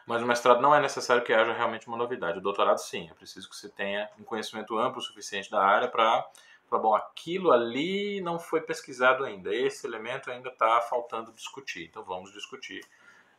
Mas 0.05 0.21
no 0.21 0.27
mestrado 0.27 0.61
não 0.61 0.75
é 0.75 0.81
necessário 0.81 1.23
que 1.23 1.33
haja 1.33 1.53
realmente 1.53 1.87
uma 1.87 1.97
novidade. 1.97 2.37
O 2.37 2.41
doutorado 2.41 2.77
sim, 2.77 3.09
é 3.09 3.13
preciso 3.13 3.49
que 3.49 3.55
você 3.55 3.69
tenha 3.69 4.09
um 4.19 4.23
conhecimento 4.23 4.77
amplo 4.77 4.99
o 4.99 5.03
suficiente 5.03 5.49
da 5.49 5.63
área 5.63 5.87
para 5.87 6.27
para 6.69 6.79
bom, 6.79 6.93
aquilo 6.93 7.51
ali 7.51 8.19
não 8.21 8.37
foi 8.37 8.61
pesquisado 8.61 9.23
ainda, 9.23 9.53
esse 9.55 9.87
elemento 9.87 10.29
ainda 10.29 10.49
está 10.49 10.81
faltando 10.81 11.31
discutir, 11.31 11.85
então 11.85 12.03
vamos 12.03 12.31
discutir 12.33 12.85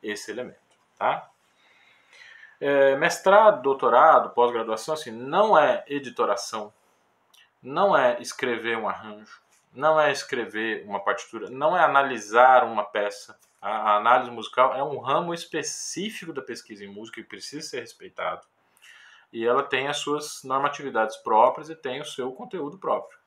esse 0.02 0.30
elemento, 0.30 0.58
tá? 0.96 1.28
É, 2.60 2.96
mestrado, 2.96 3.62
doutorado, 3.62 4.30
pós-graduação, 4.30 4.94
assim, 4.94 5.10
não 5.10 5.58
é 5.58 5.84
editoração, 5.86 6.72
não 7.62 7.96
é 7.96 8.20
escrever 8.20 8.78
um 8.78 8.88
arranjo, 8.88 9.40
não 9.72 10.00
é 10.00 10.10
escrever 10.10 10.84
uma 10.86 11.00
partitura, 11.00 11.50
não 11.50 11.76
é 11.76 11.82
analisar 11.82 12.64
uma 12.64 12.84
peça. 12.84 13.38
A, 13.60 13.96
análise 13.96 14.30
musical 14.30 14.74
é 14.74 14.82
um 14.82 14.98
ramo 14.98 15.34
específico 15.34 16.32
da 16.32 16.42
pesquisa 16.42 16.84
em 16.84 16.88
música 16.88 17.20
que 17.20 17.28
precisa 17.28 17.66
ser 17.66 17.80
respeitado. 17.80 18.46
E 19.32 19.46
ela 19.46 19.62
tem 19.62 19.88
as 19.88 19.98
suas 19.98 20.42
normatividades 20.44 21.16
próprias 21.16 21.68
e 21.68 21.74
tem 21.74 22.00
o 22.00 22.04
seu 22.04 22.32
conteúdo 22.32 22.78
próprio. 22.78 23.18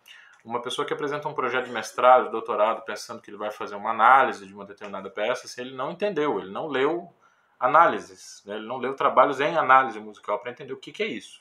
Uma 0.43 0.61
pessoa 0.61 0.85
que 0.85 0.93
apresenta 0.93 1.27
um 1.27 1.33
projeto 1.33 1.65
de 1.65 1.71
mestrado, 1.71 2.25
de 2.25 2.31
doutorado, 2.31 2.83
pensando 2.83 3.21
que 3.21 3.29
ele 3.29 3.37
vai 3.37 3.51
fazer 3.51 3.75
uma 3.75 3.91
análise 3.91 4.47
de 4.47 4.53
uma 4.53 4.65
determinada 4.65 5.09
peça, 5.09 5.47
se 5.47 5.61
ele 5.61 5.75
não 5.75 5.91
entendeu, 5.91 6.39
ele 6.39 6.49
não 6.49 6.67
leu 6.67 7.13
análises, 7.59 8.41
né? 8.43 8.55
ele 8.55 8.65
não 8.65 8.77
leu 8.77 8.95
trabalhos 8.95 9.39
em 9.39 9.55
análise 9.55 9.99
musical 9.99 10.39
para 10.39 10.51
entender 10.51 10.73
o 10.73 10.77
que, 10.77 10.91
que 10.91 11.03
é 11.03 11.07
isso. 11.07 11.39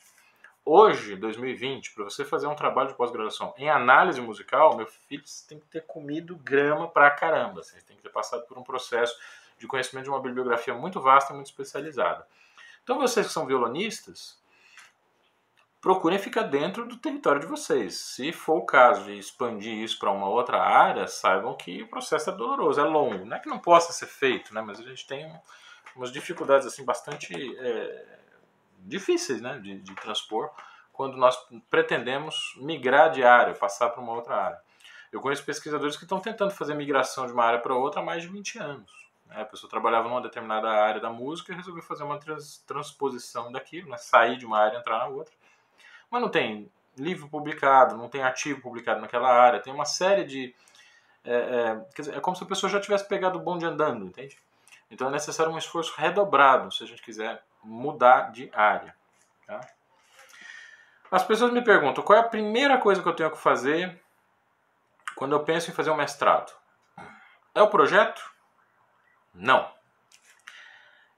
Hoje, 0.65 1.17
2020, 1.17 1.95
para 1.95 2.05
você 2.05 2.25
fazer 2.25 2.47
um 2.47 2.55
trabalho 2.55 2.89
de 2.89 2.95
pós-graduação 2.95 3.55
em 3.57 3.69
análise 3.69 4.21
musical, 4.21 4.77
meu 4.77 4.87
filho, 4.87 5.27
você 5.27 5.49
tem 5.49 5.59
que 5.59 5.67
ter 5.67 5.85
comido 5.87 6.37
grama 6.37 6.87
pra 6.89 7.11
caramba. 7.11 7.63
Você 7.63 7.81
tem 7.81 7.97
que 7.97 8.03
ter 8.03 8.11
passado 8.11 8.47
por 8.47 8.59
um 8.59 8.63
processo 8.63 9.19
de 9.59 9.67
conhecimento 9.67 10.05
de 10.05 10.11
uma 10.11 10.21
bibliografia 10.21 10.75
muito 10.75 11.01
vasta, 11.01 11.35
muito 11.35 11.47
especializada. 11.47 12.27
Então, 12.85 12.99
vocês 12.99 13.27
que 13.27 13.33
são 13.33 13.47
violonistas, 13.47 14.39
procurem 15.81 16.19
ficar 16.19 16.43
dentro 16.43 16.87
do 16.87 16.97
território 16.97 17.41
de 17.41 17.47
vocês. 17.47 17.97
Se 17.97 18.33
for 18.33 18.59
o 18.59 18.67
caso 18.67 19.05
de 19.05 19.19
expandir 19.19 19.75
isso 19.75 19.99
para 19.99 20.11
uma 20.11 20.29
outra 20.29 20.63
área, 20.63 21.07
saibam 21.07 21.57
que 21.57 21.83
o 21.83 21.89
processo 21.89 22.31
é 22.31 22.33
doloroso, 22.37 22.81
é 22.81 22.85
longo. 22.85 23.25
Não 23.25 23.37
é 23.37 23.41
que 23.41 23.49
não 23.49 23.59
possa 23.59 23.93
ser 23.93 24.07
feito, 24.07 24.55
né? 24.55 24.61
mas 24.61 24.79
a 24.79 24.83
gente 24.83 25.07
tem 25.07 25.33
umas 25.97 26.13
dificuldades 26.13 26.67
assim 26.67 26.85
bastante 26.85 27.35
é, 27.59 28.20
difíceis 28.85 29.41
né, 29.41 29.59
de, 29.59 29.79
de 29.81 29.95
transpor 29.97 30.51
quando 30.93 31.17
nós 31.17 31.37
pretendemos 31.71 32.55
migrar 32.57 33.11
de 33.11 33.25
área, 33.25 33.55
passar 33.55 33.89
para 33.89 34.03
uma 34.03 34.13
outra 34.13 34.37
área. 34.37 34.61
Eu 35.11 35.21
conheço 35.21 35.45
pesquisadores 35.45 35.97
que 35.97 36.05
estão 36.05 36.21
tentando 36.21 36.51
fazer 36.53 36.75
migração 36.75 37.27
de 37.27 37.33
uma 37.33 37.45
área 37.45 37.59
para 37.59 37.75
outra 37.75 38.01
há 38.01 38.05
mais 38.05 38.23
de 38.23 38.29
20 38.29 38.59
anos. 38.59 38.91
Né? 39.27 39.41
A 39.41 39.45
pessoa 39.45 39.71
trabalhava 39.71 40.09
numa 40.09 40.21
determinada 40.21 40.69
área 40.69 41.01
da 41.01 41.11
música 41.11 41.53
e 41.53 41.57
resolveu 41.57 41.83
fazer 41.83 42.05
uma 42.05 42.19
trans, 42.19 42.59
transposição 42.67 43.51
daquilo, 43.51 43.89
né? 43.89 43.97
sair 43.97 44.37
de 44.37 44.45
uma 44.45 44.59
área 44.59 44.77
e 44.77 44.81
entrar 44.81 44.99
na 44.99 45.07
outra. 45.07 45.33
Mas 46.11 46.21
não 46.21 46.29
tem 46.29 46.71
livro 46.97 47.29
publicado, 47.29 47.97
não 47.97 48.09
tem 48.09 48.23
artigo 48.23 48.61
publicado 48.61 49.01
naquela 49.01 49.31
área, 49.31 49.61
tem 49.61 49.73
uma 49.73 49.85
série 49.85 50.25
de. 50.25 50.55
É, 51.25 51.35
é, 51.35 51.87
dizer, 51.95 52.17
é 52.17 52.21
como 52.21 52.37
se 52.37 52.45
a 52.45 52.47
pessoa 52.47 52.71
já 52.71 52.81
tivesse 52.81 53.07
pegado 53.07 53.39
o 53.39 53.43
bonde 53.43 53.65
andando, 53.65 54.07
entende? 54.07 54.39
Então 54.91 55.09
é 55.09 55.11
necessário 55.11 55.53
um 55.53 55.59
esforço 55.59 55.95
redobrado 55.97 56.73
se 56.73 56.83
a 56.83 56.87
gente 56.87 57.03
quiser 57.03 57.43
mudar 57.63 58.33
de 58.33 58.51
área. 58.55 58.95
Tá? 59.47 59.61
As 61.11 61.25
pessoas 61.25 61.53
me 61.53 61.63
perguntam 61.63 62.05
qual 62.05 62.19
é 62.19 62.23
a 62.23 62.29
primeira 62.29 62.79
coisa 62.79 63.03
que 63.03 63.09
eu 63.09 63.17
tenho 63.17 63.31
que 63.31 63.39
fazer 63.39 64.01
quando 65.17 65.33
eu 65.33 65.43
penso 65.43 65.71
em 65.71 65.75
fazer 65.75 65.91
um 65.91 65.97
mestrado. 65.97 66.53
É 67.55 67.61
o 67.61 67.69
projeto? 67.69 68.23
Não. 69.35 69.73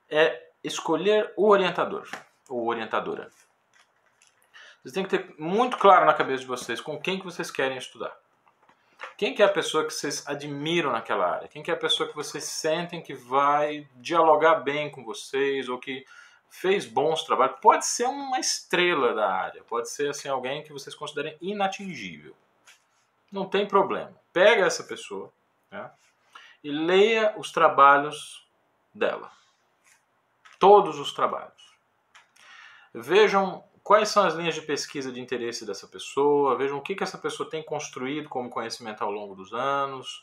É 0.09 0.51
escolher 0.65 1.33
o 1.37 1.49
orientador 1.49 2.09
ou 2.49 2.67
orientadora. 2.67 3.31
Vocês 4.83 4.95
têm 4.95 5.05
que 5.05 5.17
ter 5.17 5.35
muito 5.39 5.77
claro 5.79 6.07
na 6.07 6.15
cabeça 6.15 6.41
de 6.41 6.47
vocês 6.49 6.81
com 6.81 7.01
quem 7.01 7.19
que 7.19 7.25
vocês 7.25 7.51
querem 7.51 7.77
estudar. 7.77 8.17
Quem 9.17 9.35
que 9.35 9.43
é 9.43 9.47
a 9.47 9.53
pessoa 9.53 9.85
que 9.87 9.93
vocês 9.93 10.27
admiram 10.27 10.91
naquela 10.91 11.35
área? 11.35 11.49
Quem 11.49 11.63
que 11.63 11.71
é 11.71 11.75
a 11.75 11.79
pessoa 11.79 12.09
que 12.09 12.15
vocês 12.15 12.45
sentem 12.45 13.03
que 13.03 13.15
vai 13.15 13.89
dialogar 13.97 14.57
bem 14.57 14.91
com 14.91 15.05
vocês 15.05 15.69
ou 15.69 15.79
que 15.79 16.05
fez 16.53 16.85
bons 16.85 17.25
trabalhos? 17.25 17.57
Pode 17.61 17.87
ser 17.87 18.05
uma 18.05 18.39
estrela 18.39 19.15
da 19.15 19.33
área, 19.33 19.65
pode 19.65 19.89
ser 19.89 20.11
assim 20.11 20.29
alguém 20.29 20.63
que 20.63 20.73
vocês 20.73 20.95
considerem 20.95 21.37
inatingível. 21.41 22.37
Não 23.33 23.47
tem 23.49 23.67
problema. 23.67 24.13
Pega 24.35 24.67
essa 24.67 24.85
pessoa 24.85 25.33
né, 25.71 25.91
e 26.63 26.71
leia 26.71 27.35
os 27.39 27.51
trabalhos 27.51 28.47
dela. 28.95 29.33
Todos 30.59 30.99
os 30.99 31.13
trabalhos. 31.13 31.73
Vejam 32.93 33.65
quais 33.83 34.11
são 34.11 34.25
as 34.25 34.35
linhas 34.35 34.55
de 34.55 34.61
pesquisa 34.61 35.11
de 35.11 35.21
interesse 35.21 35.65
dessa 35.65 35.89
pessoa, 35.89 36.57
vejam 36.57 36.77
o 36.77 36.83
que, 36.83 36.95
que 36.95 37.03
essa 37.03 37.17
pessoa 37.17 37.49
tem 37.49 37.63
construído 37.63 38.29
como 38.29 38.51
conhecimento 38.51 39.03
ao 39.03 39.11
longo 39.11 39.35
dos 39.35 39.55
anos. 39.55 40.23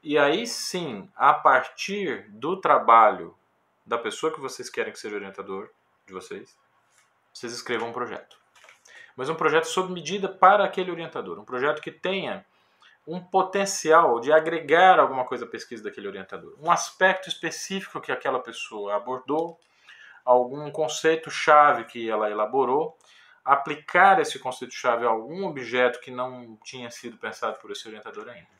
E 0.00 0.16
aí 0.16 0.46
sim, 0.46 1.10
a 1.16 1.34
partir 1.34 2.30
do 2.30 2.60
trabalho 2.60 3.36
da 3.88 3.96
pessoa 3.96 4.32
que 4.32 4.38
vocês 4.38 4.68
querem 4.68 4.92
que 4.92 4.98
seja 4.98 5.16
orientador 5.16 5.70
de 6.06 6.12
vocês, 6.12 6.54
vocês 7.32 7.52
escrevam 7.54 7.88
um 7.88 7.92
projeto. 7.92 8.36
Mas 9.16 9.30
um 9.30 9.34
projeto 9.34 9.64
sob 9.64 9.92
medida 9.92 10.28
para 10.28 10.62
aquele 10.62 10.90
orientador. 10.90 11.38
Um 11.38 11.44
projeto 11.44 11.80
que 11.80 11.90
tenha 11.90 12.44
um 13.06 13.18
potencial 13.18 14.20
de 14.20 14.30
agregar 14.30 15.00
alguma 15.00 15.24
coisa 15.24 15.46
à 15.46 15.48
pesquisa 15.48 15.82
daquele 15.82 16.06
orientador. 16.06 16.54
Um 16.60 16.70
aspecto 16.70 17.28
específico 17.28 18.00
que 18.00 18.12
aquela 18.12 18.38
pessoa 18.38 18.94
abordou, 18.94 19.58
algum 20.22 20.70
conceito-chave 20.70 21.84
que 21.84 22.10
ela 22.10 22.30
elaborou, 22.30 22.96
aplicar 23.42 24.20
esse 24.20 24.38
conceito-chave 24.38 25.06
a 25.06 25.08
algum 25.08 25.46
objeto 25.46 25.98
que 26.00 26.10
não 26.10 26.58
tinha 26.62 26.90
sido 26.90 27.16
pensado 27.16 27.58
por 27.58 27.70
esse 27.70 27.88
orientador 27.88 28.28
ainda. 28.28 28.58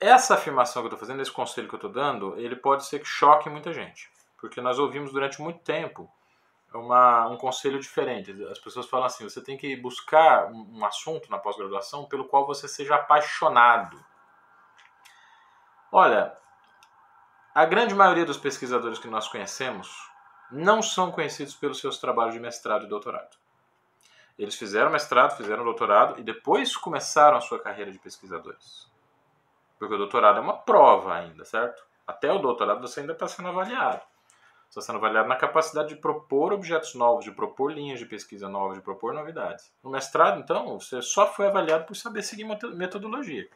Essa 0.00 0.34
afirmação 0.34 0.82
que 0.82 0.86
eu 0.86 0.94
estou 0.94 0.98
fazendo, 0.98 1.20
esse 1.20 1.32
conselho 1.32 1.68
que 1.68 1.74
eu 1.74 1.78
estou 1.78 1.90
dando, 1.90 2.38
ele 2.38 2.54
pode 2.54 2.86
ser 2.86 3.00
que 3.00 3.06
choque 3.06 3.50
muita 3.50 3.72
gente, 3.72 4.08
porque 4.36 4.60
nós 4.60 4.78
ouvimos 4.78 5.12
durante 5.12 5.42
muito 5.42 5.58
tempo 5.60 6.08
uma, 6.72 7.26
um 7.26 7.36
conselho 7.36 7.80
diferente. 7.80 8.30
As 8.44 8.58
pessoas 8.58 8.86
falam 8.86 9.06
assim: 9.06 9.28
você 9.28 9.42
tem 9.42 9.56
que 9.56 9.76
buscar 9.76 10.46
um, 10.52 10.78
um 10.78 10.84
assunto 10.84 11.30
na 11.30 11.38
pós-graduação 11.38 12.04
pelo 12.04 12.26
qual 12.26 12.46
você 12.46 12.68
seja 12.68 12.94
apaixonado. 12.94 13.98
Olha, 15.90 16.36
a 17.54 17.64
grande 17.64 17.94
maioria 17.94 18.24
dos 18.24 18.36
pesquisadores 18.36 18.98
que 18.98 19.08
nós 19.08 19.26
conhecemos 19.26 19.88
não 20.50 20.80
são 20.80 21.10
conhecidos 21.10 21.54
pelos 21.54 21.80
seus 21.80 21.98
trabalhos 21.98 22.34
de 22.34 22.40
mestrado 22.40 22.84
e 22.84 22.88
doutorado. 22.88 23.36
Eles 24.38 24.54
fizeram 24.54 24.90
mestrado, 24.90 25.36
fizeram 25.36 25.64
doutorado 25.64 26.20
e 26.20 26.22
depois 26.22 26.76
começaram 26.76 27.36
a 27.36 27.40
sua 27.40 27.58
carreira 27.58 27.90
de 27.90 27.98
pesquisadores. 27.98 28.88
Porque 29.78 29.94
o 29.94 29.98
doutorado 29.98 30.38
é 30.38 30.40
uma 30.40 30.56
prova 30.56 31.14
ainda, 31.14 31.44
certo? 31.44 31.82
Até 32.06 32.32
o 32.32 32.38
doutorado 32.38 32.80
você 32.80 33.00
ainda 33.00 33.12
está 33.12 33.28
sendo 33.28 33.48
avaliado. 33.48 34.02
Você 34.68 34.80
está 34.80 34.92
sendo 34.92 34.96
avaliado 34.96 35.28
na 35.28 35.36
capacidade 35.36 35.88
de 35.90 35.96
propor 35.96 36.52
objetos 36.52 36.94
novos, 36.94 37.24
de 37.24 37.30
propor 37.30 37.72
linhas 37.72 37.98
de 37.98 38.06
pesquisa 38.06 38.48
novas, 38.48 38.76
de 38.76 38.82
propor 38.82 39.14
novidades. 39.14 39.72
No 39.82 39.90
mestrado, 39.90 40.40
então, 40.40 40.78
você 40.78 41.00
só 41.00 41.26
foi 41.26 41.46
avaliado 41.46 41.84
por 41.84 41.94
saber 41.94 42.22
seguir 42.22 42.44
metodologia. 42.74 43.48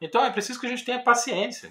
Então 0.00 0.24
é 0.24 0.30
preciso 0.30 0.60
que 0.60 0.66
a 0.66 0.70
gente 0.70 0.84
tenha 0.84 1.02
paciência. 1.02 1.70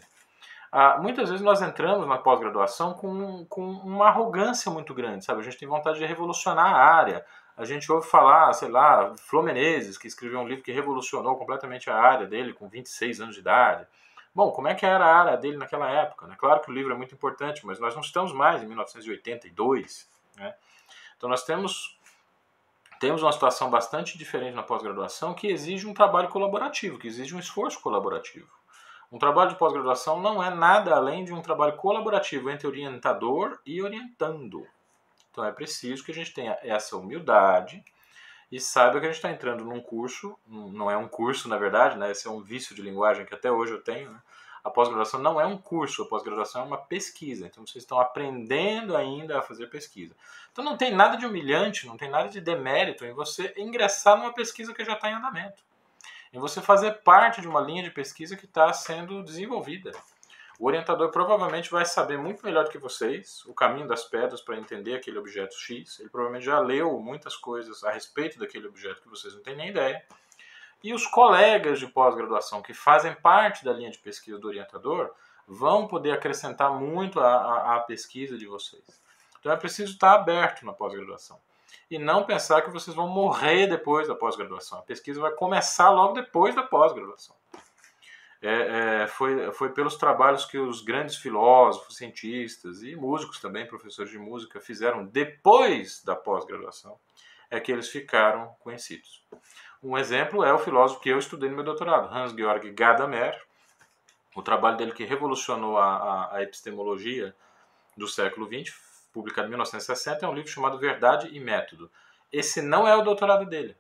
Ah, 0.72 0.98
muitas 1.00 1.30
vezes 1.30 1.44
nós 1.44 1.62
entramos 1.62 2.08
na 2.08 2.18
pós-graduação 2.18 2.94
com, 2.94 3.46
com 3.46 3.64
uma 3.64 4.08
arrogância 4.08 4.70
muito 4.70 4.94
grande, 4.94 5.24
sabe? 5.24 5.40
A 5.40 5.44
gente 5.44 5.58
tem 5.58 5.68
vontade 5.68 5.98
de 5.98 6.06
revolucionar 6.06 6.74
a 6.74 6.96
área. 6.96 7.26
A 7.58 7.66
gente 7.66 7.92
ouve 7.92 8.08
falar, 8.08 8.54
sei 8.54 8.70
lá, 8.70 9.16
Flor 9.18 9.44
Menezes, 9.44 9.98
que 9.98 10.08
escreveu 10.08 10.40
um 10.40 10.48
livro 10.48 10.64
que 10.64 10.72
revolucionou 10.72 11.36
completamente 11.36 11.90
a 11.90 11.96
área 11.96 12.28
dele 12.28 12.54
com 12.54 12.70
26 12.70 13.20
anos 13.20 13.34
de 13.34 13.42
idade. 13.42 13.88
Bom, 14.34 14.52
como 14.52 14.68
é 14.68 14.76
que 14.76 14.86
era 14.86 15.04
a 15.04 15.20
área 15.20 15.36
dele 15.36 15.58
naquela 15.58 15.90
época? 15.90 16.28
Né? 16.28 16.36
Claro 16.38 16.62
que 16.62 16.70
o 16.70 16.74
livro 16.74 16.94
é 16.94 16.96
muito 16.96 17.16
importante, 17.16 17.66
mas 17.66 17.80
nós 17.80 17.96
não 17.96 18.02
estamos 18.02 18.32
mais 18.32 18.62
em 18.62 18.68
1982. 18.68 20.08
Né? 20.36 20.54
Então 21.18 21.28
nós 21.28 21.44
temos, 21.44 21.98
temos 23.00 23.24
uma 23.24 23.32
situação 23.32 23.72
bastante 23.72 24.20
diferente 24.20 24.54
na 24.54 24.62
pós-graduação 24.62 25.34
que 25.34 25.48
exige 25.48 25.88
um 25.88 25.96
trabalho 25.96 26.30
colaborativo, 26.30 27.00
que 27.00 27.08
exige 27.08 27.36
um 27.36 27.40
esforço 27.40 27.82
colaborativo. 27.82 28.56
Um 29.12 29.18
trabalho 29.18 29.50
de 29.50 29.56
pós-graduação 29.58 30.22
não 30.22 30.44
é 30.44 30.52
nada 30.52 30.94
além 30.96 31.26
de 31.26 31.34
um 31.34 31.42
trabalho 31.42 31.76
colaborativo 31.76 32.52
entre 32.52 32.68
orientador 32.68 33.58
e 33.66 33.82
orientando. 33.82 34.64
Então 35.38 35.46
é 35.46 35.52
preciso 35.52 36.04
que 36.04 36.12
a 36.12 36.16
gente 36.16 36.34
tenha 36.34 36.58
essa 36.64 36.98
humildade 36.98 37.86
e 38.52 38.60
saiba 38.60 39.00
que 39.00 39.06
a 39.06 39.10
gente 39.10 39.18
está 39.18 39.30
entrando 39.30 39.64
num 39.64 39.80
curso, 39.80 40.36
não 40.48 40.90
é 40.90 40.98
um 40.98 41.08
curso 41.08 41.48
na 41.48 41.58
verdade, 41.58 41.96
né? 41.96 42.10
esse 42.10 42.28
é 42.28 42.32
um 42.32 42.42
vício 42.42 42.76
de 42.76 42.82
linguagem 42.82 43.24
que 43.24 43.36
até 43.36 43.52
hoje 43.52 43.74
eu 43.74 43.84
tenho. 43.84 44.10
Né? 44.10 44.20
A 44.64 44.72
pós-graduação 44.72 45.22
não 45.22 45.40
é 45.40 45.46
um 45.46 45.56
curso, 45.56 46.02
a 46.02 46.08
pós-graduação 46.08 46.64
é 46.64 46.66
uma 46.66 46.80
pesquisa. 46.80 47.46
Então 47.46 47.68
vocês 47.68 47.84
estão 47.84 48.00
aprendendo 48.00 48.98
ainda 48.98 49.38
a 49.38 49.44
fazer 49.44 49.68
pesquisa. 49.68 50.16
Então 50.52 50.66
não 50.66 50.76
tem 50.76 50.92
nada 50.92 51.16
de 51.16 51.28
humilhante, 51.28 51.86
não 51.86 51.98
tem 51.98 52.10
nada 52.10 52.30
de 52.30 52.42
demérito 52.42 53.06
em 53.06 53.14
você 53.14 53.54
ingressar 53.58 54.18
numa 54.18 54.34
pesquisa 54.34 54.74
que 54.74 54.84
já 54.84 54.94
está 54.94 55.08
em 55.12 55.14
andamento 55.14 55.62
em 56.34 56.40
você 56.40 56.62
fazer 56.62 57.04
parte 57.04 57.40
de 57.40 57.48
uma 57.48 57.62
linha 57.62 57.84
de 57.84 57.90
pesquisa 57.90 58.36
que 58.36 58.44
está 58.44 58.72
sendo 58.74 59.24
desenvolvida. 59.24 59.92
O 60.60 60.66
orientador 60.66 61.12
provavelmente 61.12 61.70
vai 61.70 61.86
saber 61.86 62.18
muito 62.18 62.44
melhor 62.44 62.64
do 62.64 62.72
que 62.72 62.80
vocês 62.80 63.46
o 63.46 63.54
caminho 63.54 63.88
das 63.88 64.06
pedras 64.06 64.42
para 64.42 64.58
entender 64.58 64.96
aquele 64.96 65.20
objeto 65.20 65.56
X. 65.56 66.00
Ele 66.00 66.10
provavelmente 66.10 66.46
já 66.46 66.60
leu 66.60 67.00
muitas 67.00 67.36
coisas 67.36 67.84
a 67.84 67.92
respeito 67.92 68.40
daquele 68.40 68.68
objeto 68.68 69.02
que 69.02 69.10
vocês 69.10 69.36
não 69.36 69.44
têm 69.44 69.56
nem 69.56 69.70
ideia. 69.70 70.04
E 70.84 70.94
os 70.94 71.06
colegas 71.06 71.80
de 71.80 71.88
pós-graduação 71.88 72.62
que 72.62 72.74
fazem 72.74 73.14
parte 73.14 73.64
da 73.64 73.72
linha 73.72 73.92
de 73.92 74.00
pesquisa 74.00 74.40
do 74.40 74.48
orientador 74.48 75.12
vão 75.48 75.88
poder 75.88 76.12
acrescentar 76.12 76.72
muito 76.74 77.20
à, 77.20 77.80
pesquisa 77.88 78.38
de 78.38 78.48
vocês. 78.48 78.84
Então 79.40 79.52
é 79.52 79.56
preciso 79.56 79.94
estar 79.94 80.14
aberto 80.14 80.66
na 80.66 80.74
pós-graduação 80.74 81.40
e 81.90 81.98
não 81.98 82.26
pensar 82.26 82.64
que 82.64 82.72
vocês 82.72 82.96
vão 82.96 83.08
morrer 83.08 83.68
depois 83.68 84.08
da 84.08 84.16
pós-graduação. 84.16 84.80
A 84.80 84.84
pesquisa 84.84 85.22
vai 85.22 85.32
começar 85.32 85.90
logo 85.90 86.14
depois 86.14 86.56
da 86.56 86.64
pós-graduação. 86.64 87.36
É, 88.42 89.04
é, 89.04 89.08
foi, 89.08 89.52
foi 89.52 89.70
pelos 89.72 89.96
trabalhos 89.96 90.46
que 90.46 90.58
os 90.58 90.82
grandes 90.82 91.16
filósofos, 91.16 91.98
cientistas 91.98 92.84
e 92.84 92.96
músicos 92.96 93.40
também, 93.40 93.66
professores 93.66 94.12
de 94.12 94.20
música, 94.20 94.60
fizeram 94.60 95.06
depois 95.06 96.04
da 96.04 96.16
pós-graduação, 96.16 97.00
é 97.50 97.60
que 97.60 97.72
eles 97.72 97.90
ficaram 97.90 98.56
conhecidos. 98.60 99.24
Um 99.82 99.98
exemplo 99.98 100.44
é 100.44 100.54
o 100.54 100.60
filósofo 100.60 101.02
que 101.02 101.10
eu 101.10 101.18
estudei 101.18 101.50
no 101.50 101.56
meu 101.56 101.66
doutorado, 101.66 102.14
Hans-Georg 102.14 102.72
Gadamer. 102.72 103.42
O 104.36 104.42
trabalho 104.42 104.78
dele 104.78 104.92
que 104.92 105.04
revolucionou 105.04 105.78
a, 105.78 105.96
a, 105.96 106.36
a 106.38 106.44
epistemologia 106.44 107.36
do 107.96 108.08
século 108.08 108.46
XX 108.46 108.88
publicado 109.18 109.48
em 109.48 109.50
1960, 109.50 110.26
é 110.26 110.30
um 110.30 110.34
livro 110.34 110.52
chamado 110.52 110.78
Verdade 110.78 111.30
e 111.32 111.40
Método. 111.40 111.90
Esse 112.32 112.62
não 112.62 112.88
é 112.88 112.96
o 112.96 113.02
doutorado 113.02 113.46
dele. 113.46 113.76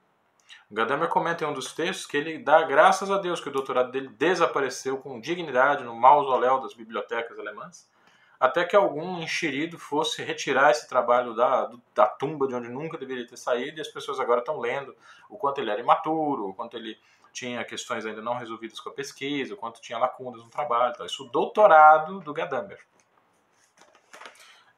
O 0.69 0.73
Gadamer 0.73 1.09
comenta 1.09 1.43
em 1.43 1.47
um 1.47 1.53
dos 1.53 1.73
textos 1.73 2.05
que 2.05 2.17
ele 2.17 2.39
dá 2.39 2.63
graças 2.63 3.09
a 3.09 3.17
Deus 3.17 3.39
que 3.39 3.49
o 3.49 3.51
doutorado 3.51 3.91
dele 3.91 4.09
desapareceu 4.09 4.97
com 4.97 5.19
dignidade 5.19 5.83
no 5.83 5.95
mausoléu 5.95 6.59
das 6.61 6.73
bibliotecas 6.73 7.39
alemãs, 7.39 7.89
até 8.39 8.63
que 8.63 8.75
algum 8.75 9.19
enxerido 9.19 9.79
fosse 9.79 10.21
retirar 10.23 10.71
esse 10.71 10.87
trabalho 10.87 11.33
da, 11.33 11.71
da 11.95 12.05
tumba 12.05 12.47
de 12.47 12.53
onde 12.53 12.69
nunca 12.69 12.97
deveria 12.97 13.25
ter 13.25 13.37
saído, 13.37 13.79
e 13.79 13.81
as 13.81 13.87
pessoas 13.87 14.19
agora 14.19 14.41
estão 14.41 14.59
lendo 14.59 14.95
o 15.29 15.37
quanto 15.37 15.59
ele 15.59 15.71
era 15.71 15.81
imaturo, 15.81 16.49
o 16.49 16.53
quanto 16.53 16.77
ele 16.77 16.99
tinha 17.31 17.63
questões 17.63 18.05
ainda 18.05 18.21
não 18.21 18.35
resolvidas 18.35 18.79
com 18.79 18.89
a 18.89 18.93
pesquisa, 18.93 19.53
o 19.53 19.57
quanto 19.57 19.81
tinha 19.81 19.97
lacunas 19.97 20.43
no 20.43 20.49
trabalho. 20.49 20.93
Tal. 20.95 21.05
Isso 21.05 21.25
o 21.25 21.29
doutorado 21.29 22.19
do 22.19 22.33
Gadamer. 22.33 22.79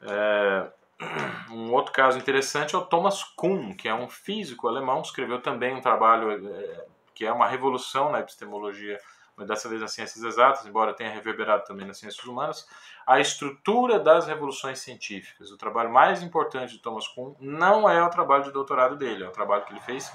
É, 0.01 0.71
um 1.50 1.72
outro 1.72 1.94
caso 1.94 2.18
interessante 2.18 2.76
é 2.76 2.78
o 2.78 2.86
Thomas 2.86 3.24
Kuhn, 3.24 3.74
que 3.76 3.88
é 3.88 3.94
um 3.94 4.10
físico 4.10 4.68
alemão, 4.68 5.02
escreveu 5.02 5.42
também 5.42 5.76
um 5.76 5.82
trabalho 5.82 6.32
é, 6.32 6.86
que 7.14 7.26
é 7.26 7.32
uma 7.32 7.48
revolução 7.48 8.12
na 8.12 8.20
epistemologia, 8.20 9.00
mas 9.36 9.48
dessa 9.48 9.70
vez 9.70 9.82
nas 9.82 9.94
ciências 9.94 10.24
exatas, 10.24 10.66
embora 10.66 10.94
tenha 10.94 11.10
reverberado 11.10 11.64
também 11.64 11.88
nas 11.88 11.98
ciências 11.98 12.24
humanas, 12.26 12.68
a 13.08 13.20
estrutura 13.20 13.98
das 14.00 14.28
revoluções 14.28 14.80
científicas. 14.80 15.50
O 15.52 15.58
trabalho 15.58 15.90
mais 15.90 16.22
importante 16.22 16.74
de 16.74 16.80
Thomas 16.80 17.08
Kuhn 17.08 17.34
não 17.40 17.90
é 17.90 18.04
o 18.04 18.10
trabalho 18.10 18.44
de 18.44 18.52
doutorado 18.52 18.98
dele, 18.98 19.24
é 19.24 19.28
o 19.28 19.32
trabalho 19.32 19.64
que 19.64 19.72
ele 19.72 19.80
fez 19.82 20.12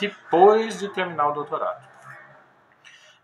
depois 0.00 0.78
de 0.78 0.88
terminar 0.88 1.28
o 1.28 1.32
doutorado. 1.32 1.93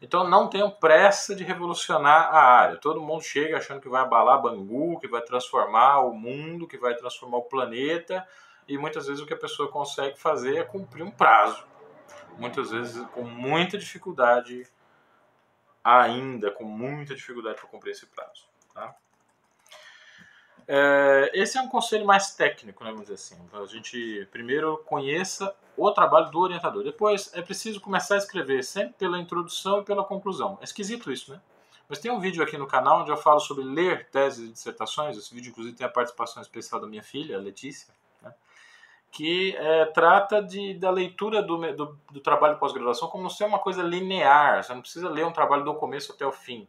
Então 0.00 0.26
não 0.26 0.48
tenham 0.48 0.70
pressa 0.70 1.34
de 1.34 1.44
revolucionar 1.44 2.34
a 2.34 2.40
área. 2.40 2.76
Todo 2.78 3.00
mundo 3.00 3.22
chega 3.22 3.58
achando 3.58 3.80
que 3.80 3.88
vai 3.88 4.02
abalar 4.02 4.40
Bangu, 4.40 4.98
que 4.98 5.06
vai 5.06 5.20
transformar 5.20 6.00
o 6.00 6.14
mundo, 6.14 6.66
que 6.66 6.78
vai 6.78 6.94
transformar 6.94 7.38
o 7.38 7.42
planeta, 7.42 8.26
e 8.66 8.78
muitas 8.78 9.06
vezes 9.06 9.22
o 9.22 9.26
que 9.26 9.34
a 9.34 9.38
pessoa 9.38 9.70
consegue 9.70 10.18
fazer 10.18 10.56
é 10.56 10.64
cumprir 10.64 11.02
um 11.02 11.10
prazo. 11.10 11.66
Muitas 12.38 12.70
vezes 12.70 13.04
com 13.08 13.22
muita 13.22 13.76
dificuldade 13.76 14.66
ainda, 15.84 16.50
com 16.50 16.64
muita 16.64 17.14
dificuldade 17.14 17.58
para 17.58 17.68
cumprir 17.68 17.90
esse 17.90 18.06
prazo. 18.06 18.48
Tá? 18.72 18.94
É, 20.72 21.32
esse 21.34 21.58
é 21.58 21.60
um 21.60 21.66
conselho 21.66 22.06
mais 22.06 22.32
técnico, 22.36 22.84
né, 22.84 22.90
vamos 22.90 23.08
dizer 23.08 23.14
assim. 23.14 23.36
A 23.52 23.66
gente 23.66 24.28
primeiro 24.30 24.78
conheça 24.86 25.52
o 25.76 25.90
trabalho 25.90 26.30
do 26.30 26.38
orientador. 26.38 26.84
Depois 26.84 27.28
é 27.34 27.42
preciso 27.42 27.80
começar 27.80 28.14
a 28.14 28.18
escrever 28.18 28.62
sempre 28.62 28.94
pela 28.96 29.18
introdução 29.18 29.80
e 29.80 29.84
pela 29.84 30.04
conclusão. 30.04 30.58
É 30.60 30.64
esquisito 30.64 31.10
isso, 31.10 31.32
né? 31.32 31.40
Mas 31.88 31.98
tem 31.98 32.08
um 32.08 32.20
vídeo 32.20 32.40
aqui 32.40 32.56
no 32.56 32.68
canal 32.68 33.00
onde 33.00 33.10
eu 33.10 33.16
falo 33.16 33.40
sobre 33.40 33.64
ler 33.64 34.08
teses 34.10 34.48
e 34.48 34.52
dissertações. 34.52 35.16
Esse 35.16 35.34
vídeo, 35.34 35.50
inclusive, 35.50 35.76
tem 35.76 35.84
a 35.84 35.90
participação 35.90 36.40
especial 36.40 36.80
da 36.80 36.86
minha 36.86 37.02
filha, 37.02 37.36
a 37.36 37.40
Letícia, 37.40 37.92
né? 38.22 38.32
que 39.10 39.56
é, 39.56 39.86
trata 39.86 40.40
de, 40.40 40.74
da 40.74 40.92
leitura 40.92 41.42
do, 41.42 41.58
do, 41.72 41.98
do 42.12 42.20
trabalho 42.20 42.54
de 42.54 42.60
pós-graduação 42.60 43.08
como 43.08 43.24
não 43.24 43.30
ser 43.30 43.42
uma 43.42 43.58
coisa 43.58 43.82
linear. 43.82 44.62
Você 44.62 44.72
não 44.72 44.82
precisa 44.82 45.08
ler 45.08 45.26
um 45.26 45.32
trabalho 45.32 45.64
do 45.64 45.74
começo 45.74 46.12
até 46.12 46.24
o 46.24 46.30
fim. 46.30 46.68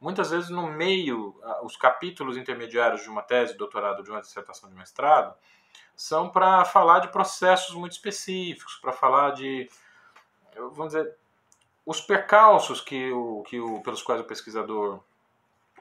Muitas 0.00 0.30
vezes, 0.30 0.48
no 0.48 0.68
meio, 0.68 1.34
os 1.62 1.76
capítulos 1.76 2.36
intermediários 2.36 3.02
de 3.02 3.08
uma 3.08 3.22
tese 3.22 3.52
de 3.52 3.58
doutorado, 3.58 4.02
de 4.02 4.10
uma 4.10 4.20
dissertação 4.20 4.68
de 4.68 4.74
mestrado, 4.74 5.34
são 5.96 6.30
para 6.30 6.64
falar 6.64 7.00
de 7.00 7.08
processos 7.08 7.74
muito 7.74 7.92
específicos, 7.92 8.76
para 8.76 8.92
falar 8.92 9.32
de, 9.32 9.68
vamos 10.54 10.92
dizer, 10.92 11.16
os 11.84 12.00
percalços 12.00 12.80
que 12.80 13.10
o, 13.10 13.42
que 13.42 13.58
o, 13.58 13.80
pelos 13.80 14.02
quais 14.02 14.20
o 14.20 14.24
pesquisador 14.24 15.00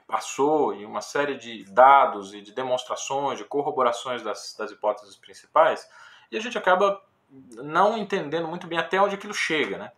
passou 0.07 0.73
e 0.73 0.85
uma 0.85 1.01
série 1.01 1.35
de 1.35 1.65
dados 1.65 2.33
e 2.33 2.41
de 2.41 2.53
demonstrações, 2.53 3.37
de 3.37 3.43
corroborações 3.43 4.23
das, 4.23 4.55
das 4.57 4.71
hipóteses 4.71 5.15
principais, 5.17 5.87
e 6.31 6.37
a 6.37 6.39
gente 6.39 6.57
acaba 6.57 6.99
não 7.29 7.97
entendendo 7.97 8.47
muito 8.47 8.65
bem 8.65 8.79
até 8.79 8.99
onde 9.01 9.15
aquilo 9.15 9.33
chega, 9.33 9.77
né? 9.77 9.91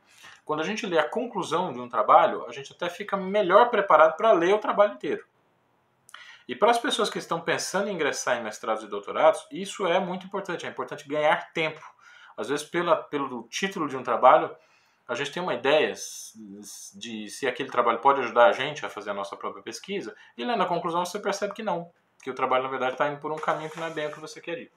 Quando 0.49 0.61
a 0.61 0.65
gente 0.65 0.83
lê 0.87 0.97
a 0.97 1.07
conclusão 1.07 1.71
de 1.71 1.79
um 1.79 1.87
trabalho, 1.87 2.43
a 2.47 2.51
gente 2.51 2.73
até 2.73 2.89
fica 2.89 3.15
melhor 3.15 3.69
preparado 3.69 4.17
para 4.17 4.31
ler 4.31 4.55
o 4.55 4.57
trabalho 4.57 4.93
inteiro. 4.93 5.23
E 6.47 6.55
para 6.55 6.71
as 6.71 6.79
pessoas 6.79 7.07
que 7.07 7.19
estão 7.19 7.39
pensando 7.39 7.87
em 7.87 7.93
ingressar 7.93 8.35
em 8.35 8.43
mestrados 8.43 8.83
e 8.83 8.87
doutorados, 8.87 9.45
isso 9.51 9.85
é 9.85 9.99
muito 9.99 10.25
importante. 10.25 10.65
É 10.65 10.69
importante 10.69 11.07
ganhar 11.07 11.53
tempo. 11.53 11.79
Às 12.35 12.49
vezes, 12.49 12.65
pela, 12.65 12.95
pelo 12.95 13.43
título 13.43 13.87
de 13.87 13.95
um 13.95 14.01
trabalho, 14.01 14.49
a 15.07 15.13
gente 15.13 15.31
tem 15.31 15.43
uma 15.43 15.53
ideia 15.53 15.93
de 16.95 17.29
se 17.29 17.45
aquele 17.45 17.69
trabalho 17.69 17.99
pode 17.99 18.21
ajudar 18.21 18.47
a 18.47 18.51
gente 18.51 18.83
a 18.83 18.89
fazer 18.89 19.11
a 19.11 19.13
nossa 19.13 19.37
própria 19.37 19.61
pesquisa, 19.61 20.15
e 20.35 20.43
lendo 20.43 20.63
a 20.63 20.65
conclusão 20.65 21.05
você 21.05 21.19
percebe 21.19 21.53
que 21.53 21.61
não, 21.61 21.91
que 22.23 22.31
o 22.31 22.33
trabalho, 22.33 22.63
na 22.63 22.69
verdade, 22.69 22.93
está 22.93 23.07
indo 23.07 23.19
por 23.19 23.31
um 23.31 23.37
caminho 23.37 23.69
que 23.69 23.79
não 23.79 23.85
é 23.85 23.91
bem 23.91 24.07
o 24.07 24.11
que 24.11 24.19
você 24.19 24.41
quer 24.41 24.57
ir. 24.57 24.71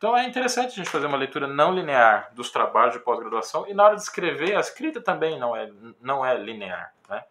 Então 0.00 0.16
é 0.16 0.24
interessante 0.24 0.68
a 0.68 0.76
gente 0.76 0.88
fazer 0.88 1.04
uma 1.04 1.18
leitura 1.18 1.46
não 1.46 1.74
linear 1.74 2.30
dos 2.32 2.50
trabalhos 2.50 2.94
de 2.94 3.00
pós-graduação 3.00 3.68
e 3.68 3.74
na 3.74 3.84
hora 3.84 3.96
de 3.96 4.00
escrever, 4.00 4.56
a 4.56 4.60
escrita 4.60 4.98
também 4.98 5.38
não 5.38 5.54
é, 5.54 5.70
não 6.00 6.24
é 6.24 6.34
linear. 6.38 6.94
Né? 7.06 7.22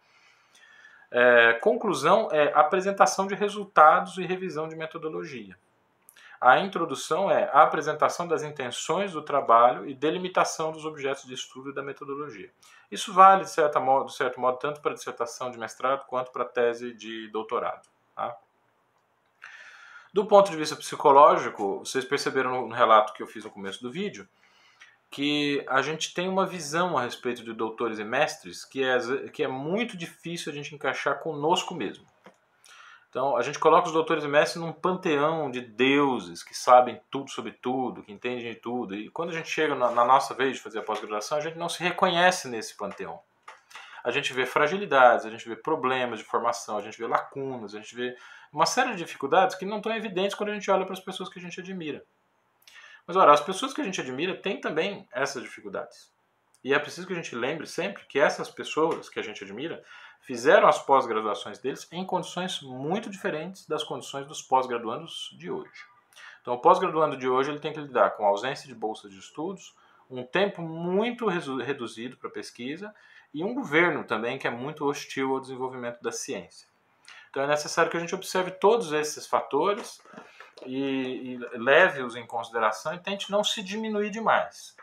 É, 1.10 1.52
conclusão 1.54 2.28
é 2.30 2.52
apresentação 2.54 3.26
de 3.26 3.34
resultados 3.34 4.18
e 4.18 4.24
revisão 4.24 4.68
de 4.68 4.76
metodologia. 4.76 5.58
A 6.40 6.60
introdução 6.60 7.28
é 7.28 7.50
a 7.52 7.64
apresentação 7.64 8.28
das 8.28 8.44
intenções 8.44 9.14
do 9.14 9.22
trabalho 9.22 9.84
e 9.84 9.92
delimitação 9.92 10.70
dos 10.70 10.84
objetos 10.84 11.24
de 11.24 11.34
estudo 11.34 11.70
e 11.70 11.74
da 11.74 11.82
metodologia. 11.82 12.52
Isso 12.88 13.12
vale, 13.12 13.42
de, 13.42 13.50
certa 13.50 13.80
modo, 13.80 14.06
de 14.06 14.14
certo 14.14 14.38
modo, 14.38 14.58
tanto 14.58 14.80
para 14.80 14.94
dissertação 14.94 15.50
de 15.50 15.58
mestrado 15.58 16.06
quanto 16.06 16.30
para 16.30 16.44
tese 16.44 16.94
de 16.94 17.26
doutorado. 17.30 17.88
Tá? 18.14 18.38
Do 20.12 20.26
ponto 20.26 20.50
de 20.50 20.56
vista 20.56 20.74
psicológico, 20.74 21.78
vocês 21.80 22.04
perceberam 22.04 22.66
no 22.66 22.74
relato 22.74 23.12
que 23.12 23.22
eu 23.22 23.26
fiz 23.26 23.44
no 23.44 23.50
começo 23.50 23.82
do 23.82 23.90
vídeo 23.90 24.28
que 25.10 25.64
a 25.68 25.82
gente 25.82 26.14
tem 26.14 26.28
uma 26.28 26.46
visão 26.46 26.96
a 26.96 27.02
respeito 27.02 27.42
de 27.42 27.52
doutores 27.52 27.98
e 27.98 28.04
mestres 28.04 28.64
que 28.64 28.82
é, 28.84 29.28
que 29.30 29.42
é 29.42 29.48
muito 29.48 29.96
difícil 29.96 30.52
a 30.52 30.54
gente 30.54 30.74
encaixar 30.74 31.18
conosco 31.18 31.74
mesmo. 31.74 32.06
Então, 33.08 33.36
a 33.36 33.42
gente 33.42 33.58
coloca 33.58 33.88
os 33.88 33.92
doutores 33.92 34.22
e 34.22 34.28
mestres 34.28 34.62
num 34.62 34.72
panteão 34.72 35.50
de 35.50 35.60
deuses 35.60 36.44
que 36.44 36.56
sabem 36.56 37.00
tudo 37.10 37.28
sobre 37.28 37.50
tudo, 37.50 38.04
que 38.04 38.12
entendem 38.12 38.52
de 38.52 38.54
tudo. 38.54 38.94
E 38.94 39.10
quando 39.10 39.30
a 39.30 39.32
gente 39.32 39.48
chega 39.48 39.74
na, 39.74 39.90
na 39.90 40.04
nossa 40.04 40.32
vez 40.32 40.56
de 40.56 40.62
fazer 40.62 40.78
a 40.78 40.82
pós-graduação, 40.82 41.38
a 41.38 41.40
gente 41.40 41.58
não 41.58 41.68
se 41.68 41.82
reconhece 41.82 42.46
nesse 42.46 42.76
panteão. 42.76 43.20
A 44.02 44.10
gente 44.10 44.32
vê 44.32 44.46
fragilidades, 44.46 45.26
a 45.26 45.30
gente 45.30 45.48
vê 45.48 45.56
problemas 45.56 46.18
de 46.18 46.24
formação, 46.24 46.78
a 46.78 46.82
gente 46.82 46.98
vê 46.98 47.06
lacunas, 47.06 47.74
a 47.74 47.78
gente 47.78 47.94
vê 47.94 48.16
uma 48.52 48.66
série 48.66 48.90
de 48.92 48.98
dificuldades 48.98 49.56
que 49.56 49.64
não 49.64 49.78
estão 49.78 49.94
evidentes 49.94 50.34
quando 50.34 50.50
a 50.50 50.54
gente 50.54 50.70
olha 50.70 50.84
para 50.84 50.94
as 50.94 51.00
pessoas 51.00 51.28
que 51.28 51.38
a 51.38 51.42
gente 51.42 51.60
admira. 51.60 52.04
Mas 53.06 53.16
ora, 53.16 53.32
as 53.32 53.40
pessoas 53.40 53.72
que 53.72 53.80
a 53.80 53.84
gente 53.84 54.00
admira 54.00 54.36
têm 54.36 54.60
também 54.60 55.08
essas 55.12 55.42
dificuldades. 55.42 56.12
E 56.62 56.74
é 56.74 56.78
preciso 56.78 57.06
que 57.06 57.12
a 57.12 57.16
gente 57.16 57.34
lembre 57.34 57.66
sempre 57.66 58.04
que 58.04 58.18
essas 58.18 58.50
pessoas 58.50 59.08
que 59.08 59.18
a 59.18 59.22
gente 59.22 59.42
admira 59.42 59.82
fizeram 60.20 60.68
as 60.68 60.78
pós-graduações 60.82 61.58
deles 61.58 61.88
em 61.90 62.04
condições 62.04 62.60
muito 62.62 63.08
diferentes 63.08 63.66
das 63.66 63.82
condições 63.82 64.26
dos 64.26 64.42
pós-graduandos 64.42 65.34
de 65.38 65.50
hoje. 65.50 65.88
Então, 66.40 66.54
o 66.54 66.58
pós-graduando 66.58 67.16
de 67.16 67.28
hoje 67.28 67.50
ele 67.50 67.58
tem 67.58 67.72
que 67.72 67.80
lidar 67.80 68.10
com 68.10 68.26
ausência 68.26 68.66
de 68.66 68.74
bolsas 68.74 69.10
de 69.10 69.18
estudos, 69.18 69.74
um 70.10 70.24
tempo 70.24 70.60
muito 70.60 71.26
reduzido 71.26 72.16
para 72.16 72.28
pesquisa 72.28 72.94
e 73.32 73.44
um 73.44 73.54
governo 73.54 74.04
também 74.04 74.38
que 74.38 74.46
é 74.46 74.50
muito 74.50 74.84
hostil 74.84 75.34
ao 75.34 75.40
desenvolvimento 75.40 76.02
da 76.02 76.10
ciência. 76.10 76.68
Então 77.30 77.44
é 77.44 77.46
necessário 77.46 77.90
que 77.90 77.96
a 77.96 78.00
gente 78.00 78.14
observe 78.14 78.50
todos 78.50 78.92
esses 78.92 79.26
fatores 79.26 80.02
e, 80.66 81.34
e 81.34 81.38
leve-os 81.56 82.16
em 82.16 82.26
consideração 82.26 82.92
e 82.92 82.98
tente 82.98 83.30
não 83.30 83.44
se 83.44 83.62
diminuir 83.62 84.10
demais. 84.10 84.76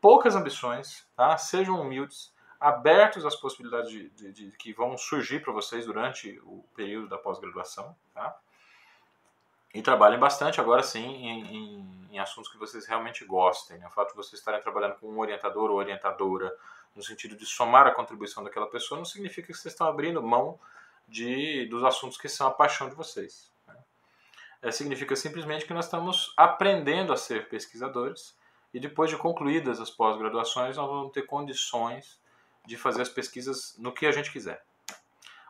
Poucas 0.00 0.36
ambições, 0.36 1.04
tá? 1.16 1.36
sejam 1.36 1.80
humildes, 1.80 2.32
abertos 2.60 3.26
às 3.26 3.34
possibilidades 3.34 3.90
de, 3.90 4.10
de, 4.10 4.32
de 4.32 4.52
que 4.52 4.72
vão 4.72 4.96
surgir 4.96 5.42
para 5.42 5.52
vocês 5.52 5.84
durante 5.84 6.40
o 6.44 6.64
período 6.74 7.08
da 7.08 7.18
pós-graduação. 7.18 7.96
Tá? 8.14 8.36
E 9.76 9.82
trabalhem 9.82 10.18
bastante 10.18 10.58
agora 10.58 10.82
sim 10.82 11.04
em, 11.04 11.54
em, 11.54 12.08
em, 12.12 12.18
assuntos 12.18 12.50
que 12.50 12.56
vocês 12.56 12.86
realmente 12.86 13.26
gostem. 13.26 13.76
Né? 13.76 13.86
O 13.86 13.90
fato 13.90 14.12
de 14.12 14.16
vocês 14.16 14.40
estarem 14.40 14.58
trabalhando 14.58 14.94
com 14.94 15.06
um 15.06 15.18
orientador 15.18 15.70
ou 15.70 15.76
orientadora, 15.76 16.50
no 16.94 17.02
sentido 17.02 17.36
de 17.36 17.44
somar 17.44 17.86
a 17.86 17.90
contribuição 17.90 18.42
daquela 18.42 18.66
pessoa, 18.68 18.96
não 18.96 19.04
significa 19.04 19.48
que 19.48 19.52
vocês 19.52 19.74
estão 19.74 19.86
abrindo 19.86 20.22
mão 20.22 20.58
de, 21.06 21.66
dos 21.66 21.84
assuntos 21.84 22.16
que 22.16 22.26
são 22.26 22.46
a 22.46 22.50
paixão 22.52 22.88
de 22.88 22.94
vocês. 22.94 23.52
Né? 23.68 23.74
É, 24.62 24.70
significa 24.70 25.14
simplesmente 25.14 25.66
que 25.66 25.74
nós 25.74 25.84
estamos 25.84 26.32
aprendendo 26.38 27.12
a 27.12 27.16
ser 27.18 27.46
pesquisadores 27.50 28.34
e 28.72 28.80
depois 28.80 29.10
de 29.10 29.18
concluídas 29.18 29.78
as 29.78 29.90
pós-graduações 29.90 30.78
nós 30.78 30.88
vamos 30.88 31.12
ter 31.12 31.26
condições 31.26 32.18
de 32.64 32.78
fazer 32.78 33.02
as 33.02 33.10
pesquisas 33.10 33.76
no 33.76 33.92
que 33.92 34.06
a 34.06 34.12
gente 34.12 34.32
quiser. 34.32 34.64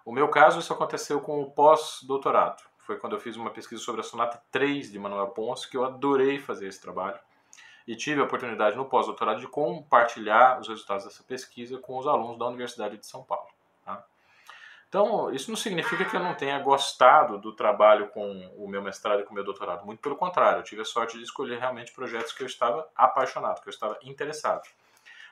O 0.05 0.11
meu 0.11 0.29
caso, 0.29 0.59
isso 0.59 0.73
aconteceu 0.73 1.21
com 1.21 1.41
o 1.41 1.49
pós-doutorado. 1.53 2.75
Foi 2.87 2.97
quando 2.97 3.15
eu 3.15 3.21
fiz 3.21 3.37
uma 3.37 3.51
pesquisa 3.51 3.83
sobre 3.83 4.01
a 4.01 4.05
sonata 4.05 4.41
3 4.53 4.93
de 4.93 4.99
Manuel 4.99 5.29
Ponce, 5.29 5.69
que 5.69 5.77
eu 5.77 5.85
adorei 5.85 6.39
fazer 6.39 6.69
esse 6.69 6.81
trabalho. 6.81 7.19
E 7.87 7.97
tive 7.97 8.21
a 8.21 8.25
oportunidade 8.25 8.77
no 8.77 8.85
pós-doutorado 8.85 9.41
de 9.41 9.49
compartilhar 9.49 10.61
os 10.61 10.69
resultados 10.69 11.05
dessa 11.05 11.23
pesquisa 11.23 11.79
com 11.79 11.99
os 11.99 12.07
alunos 12.07 12.39
da 12.39 12.47
Universidade 12.47 12.97
de 12.97 13.07
São 13.07 13.23
Paulo. 13.23 13.49
Então, 14.89 15.33
isso 15.33 15.51
não 15.51 15.57
significa 15.57 16.05
que 16.05 16.15
eu 16.15 16.21
não 16.21 16.35
tenha 16.35 16.59
gostado 16.61 17.39
do 17.39 17.53
trabalho 17.53 18.09
com 18.09 18.51
o 18.57 18.69
meu 18.69 18.81
mestrado 18.81 19.21
e 19.21 19.25
com 19.25 19.33
o 19.33 19.35
meu 19.35 19.45
doutorado. 19.45 19.85
Muito 19.85 20.01
pelo 20.01 20.17
contrário, 20.17 20.61
eu 20.61 20.63
tive 20.63 20.83
a 20.83 20.85
sorte 20.85 21.19
de 21.19 21.25
escolher 21.25 21.59
realmente 21.59 21.93
projetos 21.93 22.33
que 22.33 22.43
eu 22.43 22.47
estava 22.47 22.89
apaixonado, 22.95 23.61
que 23.61 23.69
eu 23.69 23.73
estava 23.73 23.99
interessado. 24.03 24.63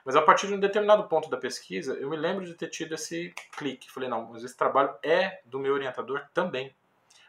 Mas 0.03 0.15
a 0.15 0.21
partir 0.21 0.47
de 0.47 0.53
um 0.53 0.59
determinado 0.59 1.05
ponto 1.05 1.29
da 1.29 1.37
pesquisa, 1.37 1.93
eu 1.95 2.09
me 2.09 2.17
lembro 2.17 2.45
de 2.45 2.53
ter 2.53 2.67
tido 2.67 2.93
esse 2.93 3.33
clique. 3.57 3.89
Falei, 3.89 4.09
não, 4.09 4.25
mas 4.25 4.43
esse 4.43 4.55
trabalho 4.55 4.93
é 5.01 5.41
do 5.45 5.57
meu 5.57 5.73
orientador 5.73 6.21
também. 6.33 6.75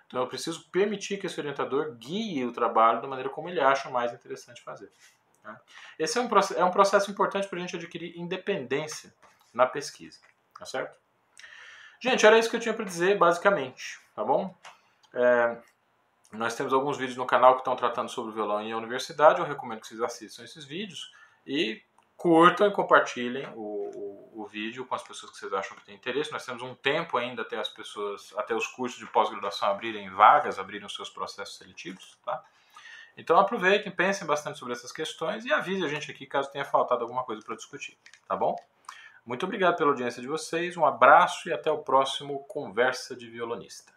Então 0.06 0.20
eu 0.20 0.28
preciso 0.28 0.68
permitir 0.70 1.18
que 1.18 1.26
esse 1.26 1.38
orientador 1.38 1.96
guie 1.96 2.44
o 2.44 2.52
trabalho 2.52 3.00
da 3.00 3.08
maneira 3.08 3.30
como 3.30 3.48
ele 3.48 3.60
acha 3.60 3.90
mais 3.90 4.12
interessante 4.12 4.62
fazer. 4.62 4.90
Né? 5.44 5.56
Esse 5.98 6.18
é 6.18 6.20
um, 6.20 6.28
é 6.56 6.64
um 6.64 6.70
processo 6.70 7.10
importante 7.10 7.48
para 7.48 7.58
a 7.58 7.60
gente 7.60 7.76
adquirir 7.76 8.16
independência 8.18 9.12
na 9.52 9.66
pesquisa, 9.66 10.20
tá 10.58 10.64
certo? 10.64 10.98
Gente, 12.00 12.26
era 12.26 12.38
isso 12.38 12.50
que 12.50 12.56
eu 12.56 12.60
tinha 12.60 12.74
para 12.74 12.84
dizer, 12.84 13.16
basicamente, 13.16 13.98
tá 14.14 14.22
bom? 14.22 14.54
É, 15.14 15.56
nós 16.32 16.54
temos 16.54 16.72
alguns 16.72 16.98
vídeos 16.98 17.16
no 17.16 17.26
canal 17.26 17.54
que 17.54 17.60
estão 17.60 17.74
tratando 17.74 18.10
sobre 18.10 18.34
violão 18.34 18.62
e 18.62 18.70
a 18.70 18.76
universidade, 18.76 19.40
eu 19.40 19.46
recomendo 19.46 19.80
que 19.80 19.88
vocês 19.88 20.00
assistam 20.00 20.44
esses 20.44 20.64
vídeos 20.64 21.12
e 21.46 21.82
curtam 22.16 22.66
e 22.66 22.72
compartilhem 22.72 23.46
o, 23.54 23.90
o, 23.94 24.15
o, 24.40 24.46
vídeo 24.46 24.84
com 24.84 24.94
as 24.94 25.02
pessoas 25.02 25.32
que 25.32 25.38
vocês 25.38 25.52
acham 25.52 25.76
que 25.76 25.84
têm 25.84 25.94
interesse. 25.94 26.32
Nós 26.32 26.44
temos 26.44 26.62
um 26.62 26.74
tempo 26.74 27.16
ainda 27.16 27.42
até 27.42 27.58
as 27.58 27.68
pessoas, 27.68 28.34
até 28.36 28.54
os 28.54 28.66
cursos 28.66 28.98
de 28.98 29.06
pós-graduação 29.06 29.70
abrirem 29.70 30.10
vagas, 30.10 30.58
abrirem 30.58 30.86
os 30.86 30.94
seus 30.94 31.10
processos 31.10 31.56
seletivos, 31.56 32.18
tá? 32.24 32.44
Então 33.16 33.38
aproveitem, 33.38 33.90
pensem 33.90 34.26
bastante 34.26 34.58
sobre 34.58 34.74
essas 34.74 34.92
questões 34.92 35.44
e 35.44 35.52
avise 35.52 35.84
a 35.84 35.88
gente 35.88 36.10
aqui 36.10 36.26
caso 36.26 36.50
tenha 36.50 36.64
faltado 36.64 37.02
alguma 37.02 37.24
coisa 37.24 37.42
para 37.42 37.56
discutir, 37.56 37.96
tá 38.28 38.36
bom? 38.36 38.54
Muito 39.24 39.44
obrigado 39.44 39.76
pela 39.76 39.90
audiência 39.90 40.20
de 40.20 40.28
vocês, 40.28 40.76
um 40.76 40.84
abraço 40.84 41.48
e 41.48 41.52
até 41.52 41.70
o 41.70 41.78
próximo 41.78 42.44
Conversa 42.44 43.16
de 43.16 43.28
Violonista. 43.28 43.95